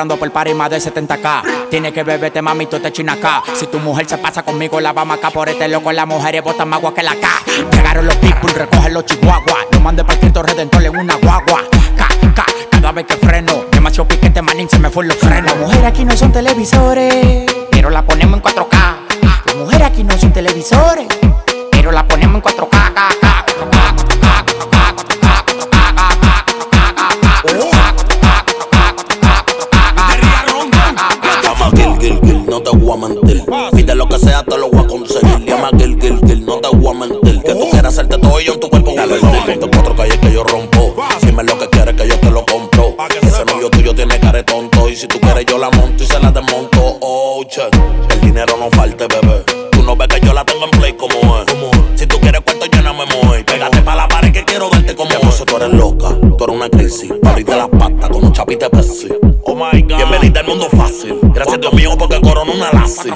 cobrando 0.00 0.16
por 0.16 0.30
party 0.30 0.54
más 0.54 0.70
de 0.70 0.78
70k. 0.78 1.68
Tiene 1.68 1.92
que 1.92 2.02
beberte, 2.02 2.40
mami, 2.40 2.64
tú 2.64 2.80
te 2.80 2.90
china 2.90 3.12
acá. 3.12 3.42
Si 3.54 3.66
tu 3.66 3.78
mujer 3.78 4.08
se 4.08 4.16
pasa 4.16 4.42
conmigo, 4.42 4.80
la 4.80 4.94
vamos 4.94 5.18
acá 5.18 5.28
por 5.30 5.46
este 5.50 5.68
loco. 5.68 5.92
Las 5.92 6.06
mujeres 6.06 6.42
botan 6.42 6.70
más 6.70 6.78
agua 6.78 6.94
que 6.94 7.02
la 7.02 7.14
K. 7.16 7.28
Llegaron 7.70 8.06
los 8.06 8.16
people, 8.16 8.50
recogen 8.50 8.94
los 8.94 9.04
chihuahuas. 9.04 9.66
Lo 9.72 9.80
mandé 9.80 10.02
para 10.02 10.14
el 10.14 10.20
Cristo 10.20 10.42
Redentor 10.42 10.82
en 10.84 10.96
una 10.96 11.16
guagua. 11.16 11.64
K, 11.98 12.08
K, 12.34 12.46
cada 12.70 12.92
vez 12.92 13.04
que 13.04 13.16
freno. 13.16 13.66
Demasiado 13.70 14.08
piquete, 14.08 14.40
manín, 14.40 14.70
se 14.70 14.78
me 14.78 14.88
fue 14.88 15.04
los 15.04 15.18
frenos. 15.18 15.44
Las 15.44 15.58
mujeres 15.58 15.84
aquí 15.84 16.04
no 16.06 16.16
son 16.16 16.32
televisores 16.32 17.44
Pero 17.70 17.90
la 17.90 18.02
ponemos 18.02 18.38
en 18.38 18.42
4K. 18.42 18.96
Las 19.44 19.56
mujeres 19.56 19.86
aquí 19.86 20.02
no 20.02 20.16
son 20.16 20.32
televisores 20.32 20.99
en 38.54 38.60
tu 38.60 38.68
cuerpo 38.70 38.92
Dale 38.96 39.20
no, 39.20 39.70
cuatro 39.70 39.94
calles 39.94 40.18
que 40.18 40.32
yo 40.32 40.42
rompo. 40.44 40.94
Si 41.20 41.32
me 41.32 41.44
lo 41.44 41.58
que 41.58 41.68
quieres 41.68 41.94
que 41.94 42.08
yo 42.08 42.18
te 42.18 42.30
lo 42.30 42.44
compro. 42.44 42.96
Ese 43.22 43.44
novio 43.44 43.70
tuyo 43.70 43.94
tiene 43.94 44.18
care 44.18 44.42
tonto. 44.42 44.88
Y 44.88 44.96
si 44.96 45.06
tú 45.06 45.20
quieres 45.20 45.46
yo 45.46 45.58
la 45.58 45.70
monto 45.70 46.02
y 46.02 46.06
se 46.06 46.18
la 46.18 46.30
desmonto. 46.30 46.98
Oh, 47.00 47.44
che, 47.48 47.62
el 48.10 48.20
dinero 48.20 48.56
no 48.58 48.70
falte, 48.70 49.06
bebé. 49.06 49.44
Tú 49.70 49.82
no 49.82 49.96
ves 49.96 50.08
que 50.08 50.20
yo 50.20 50.32
la 50.32 50.44
tengo 50.44 50.64
en 50.64 50.70
play 50.70 50.92
como 50.94 51.14
es. 51.14 51.46
Si 51.94 52.06
tú 52.06 52.18
quieres 52.18 52.40
cuento 52.40 52.66
lléname, 52.66 53.04
mujer 53.06 53.44
Pégate 53.44 53.82
pa' 53.82 53.94
la 53.94 54.08
pared 54.08 54.32
que 54.32 54.44
quiero 54.44 54.68
darte 54.70 54.94
como 54.94 55.10
es. 55.10 55.44
Tú 55.44 55.56
eres 55.56 55.72
loca, 55.72 56.08
tú 56.36 56.44
eres 56.44 56.56
una 56.56 56.68
crisis. 56.68 57.12
Pariste 57.22 57.56
las 57.56 57.68
patas 57.68 58.10
con 58.10 58.24
un 58.24 58.32
chapite 58.32 58.68
Pepsi. 58.68 59.08
Oh 59.44 59.54
my 59.54 59.82
God. 59.82 59.96
Bienvenida 59.96 60.40
al 60.40 60.46
mundo 60.46 60.68
fácil. 60.70 61.18
Gracias 61.34 61.60
Dios 61.60 61.72
mío 61.72 61.96
porque 61.98 62.20
corona 62.20 62.52
una 62.52 62.72
lazi. 62.72 63.10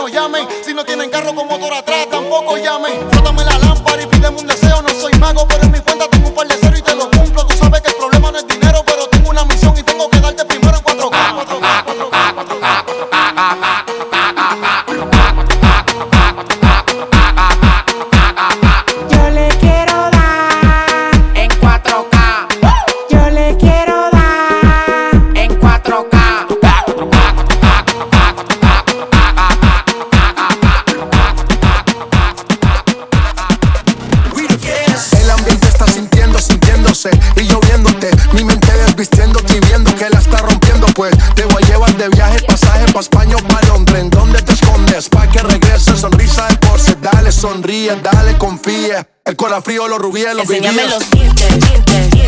no 0.00 0.08
llamen 0.08 0.49
sonríes, 47.60 48.02
dale, 48.02 48.38
confía. 48.38 49.06
El 49.24 49.36
corazón 49.36 49.64
frío, 49.64 49.86
los 49.86 49.98
rubíes, 49.98 50.34
los 50.34 50.48
Enséñame 50.48 50.86
los 50.86 51.10
dientes, 51.10 51.60
dientes. 51.60 52.19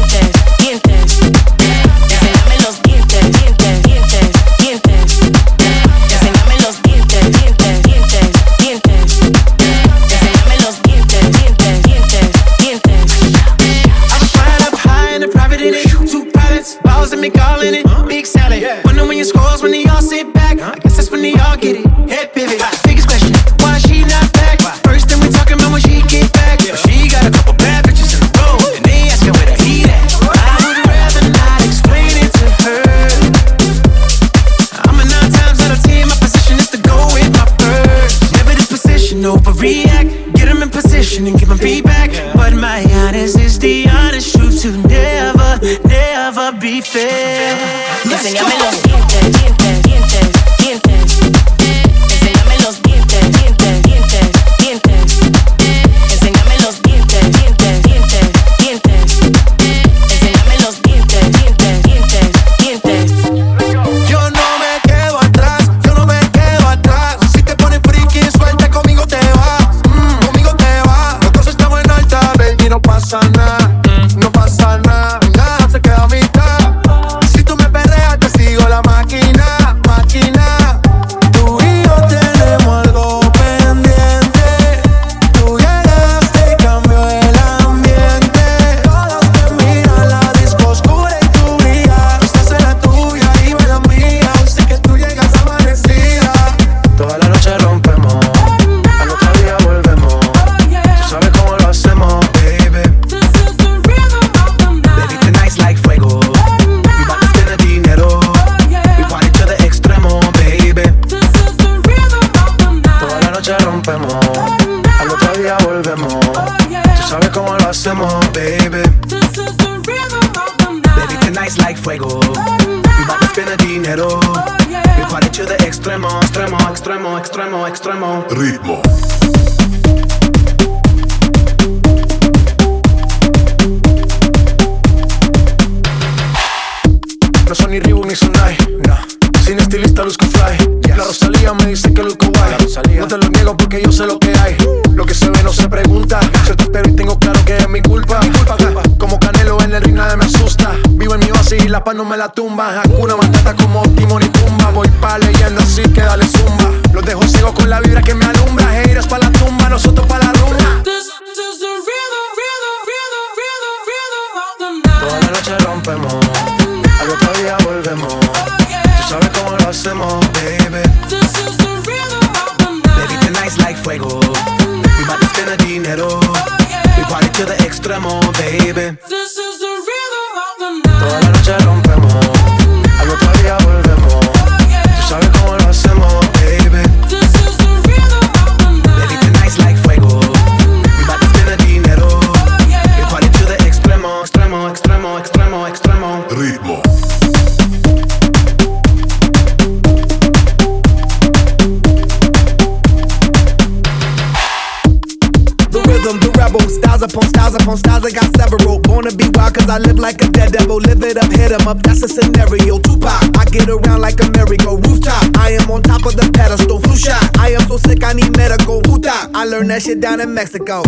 I 209.73 209.79
live 209.79 209.99
like 209.99 210.21
a 210.21 210.29
dead 210.29 210.53
devil. 210.53 210.77
Live 210.77 211.03
it 211.03 211.17
up, 211.17 211.31
hit 211.33 211.49
hit 211.49 211.53
'em 211.53 211.67
up, 211.67 211.83
that's 211.83 212.03
a 212.03 212.09
scenario. 212.09 212.79
Tupac, 212.79 213.25
I 213.41 213.47
get 213.47 213.71
around 213.71 214.03
like 214.03 214.21
a 214.21 214.29
merry-go 214.37 214.77
rooftop. 214.77 215.25
I 215.39 215.57
am 215.57 215.71
on 215.71 215.81
top 215.81 216.05
of 216.05 216.15
the 216.15 216.29
pedestal, 216.29 216.79
flu 216.79 216.95
shot. 216.95 217.25
I 217.39 217.57
am 217.57 217.65
so 217.69 217.79
sick, 217.79 218.05
I 218.05 218.13
need 218.13 218.37
medical. 218.37 218.83
Puta, 218.83 219.31
I 219.33 219.47
learned 219.47 219.71
that 219.71 219.81
shit 219.81 219.99
down 219.99 220.21
in 220.21 220.35
Mexico. 220.35 220.83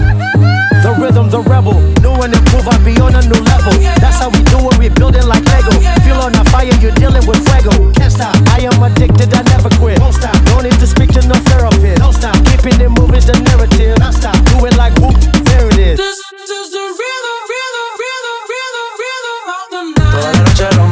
The 0.85 0.93
rhythm, 1.01 1.31
the 1.31 1.41
rebel. 1.41 1.81
New 2.05 2.13
and 2.21 2.35
improve, 2.37 2.69
I 2.69 2.77
be 2.85 2.93
on 3.01 3.17
a 3.17 3.23
new 3.25 3.41
level. 3.41 3.73
That's 4.05 4.21
how 4.21 4.29
we 4.29 4.43
do 4.53 4.59
it, 4.69 4.77
we 4.77 4.91
building 4.91 5.27
like 5.33 5.47
Lego. 5.49 5.73
Feel 6.05 6.21
on 6.21 6.37
a 6.37 6.45
fire, 6.53 6.69
you're 6.85 6.93
dealing 6.93 7.25
with 7.25 7.41
fuego. 7.41 7.73
Can't 7.97 8.13
stop, 8.13 8.37
I 8.53 8.69
am 8.69 8.83
addicted, 8.83 9.33
I 9.33 9.49
never 9.49 9.73
quit. 9.81 9.99
Won't 9.99 10.17
stop, 10.21 10.37
no 10.53 10.61
need 10.61 10.77
to 10.77 10.87
speak 10.87 11.09
to 11.17 11.25
no 11.27 11.37
therapist. 11.49 12.05
Don't 12.05 12.13
stop, 12.13 12.37
keeping 12.45 12.77
it 12.85 12.93
moving's 12.93 13.25
the 13.25 13.33
narrative. 13.49 13.97
Non 13.97 14.13
stop, 14.13 14.37
do 14.53 14.61
it 14.69 14.77
like 14.77 14.93
whoop, 15.01 15.17
there 15.49 15.73
it 15.73 15.79
is. 15.79 15.97
This 15.97 16.21
is 16.53 16.69
the 16.77 16.85
rhythm, 17.01 17.01
rhythm, 17.01 17.34
Toda 20.25 20.37
la 20.37 20.43
noche 20.43 20.65
rompemos, 20.71 20.84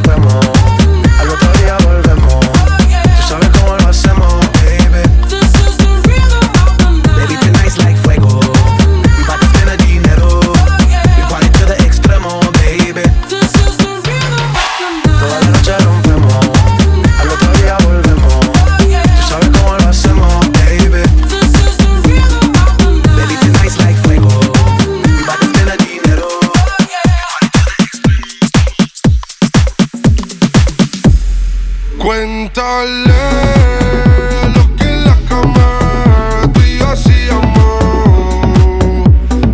Cuéntale 32.62 34.54
lo 34.54 34.76
que 34.76 34.84
en 34.84 35.04
la 35.04 35.16
cama 35.28 36.48
tú 36.54 36.60
y 36.60 36.78
yo 36.78 36.88
hacíamos 36.90 37.82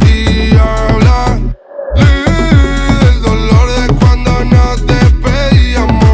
y 0.07 0.55
habla 0.55 1.41
del 1.95 3.23
dolor 3.23 3.67
de 3.81 3.95
cuando 3.95 4.45
nos 4.45 4.87
despedíamos 4.87 6.11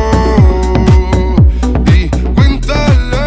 y 1.93 2.09
cuéntale 2.37 3.27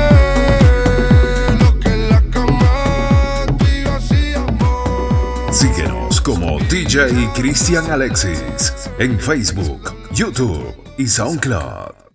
lo 1.60 1.78
que 1.82 1.90
en 1.90 2.10
la 2.10 2.22
cama 2.32 3.46
tú 3.58 3.66
y 3.66 3.84
yo 3.84 3.94
hacíamos. 3.94 5.58
Síguenos 5.58 6.22
como 6.22 6.58
DJ 6.70 7.32
Cristian 7.36 7.92
Alexis 7.92 8.74
en 8.98 9.20
Facebook, 9.20 9.94
YouTube 10.14 10.74
y 10.98 11.06
SoundCloud. 11.06 12.07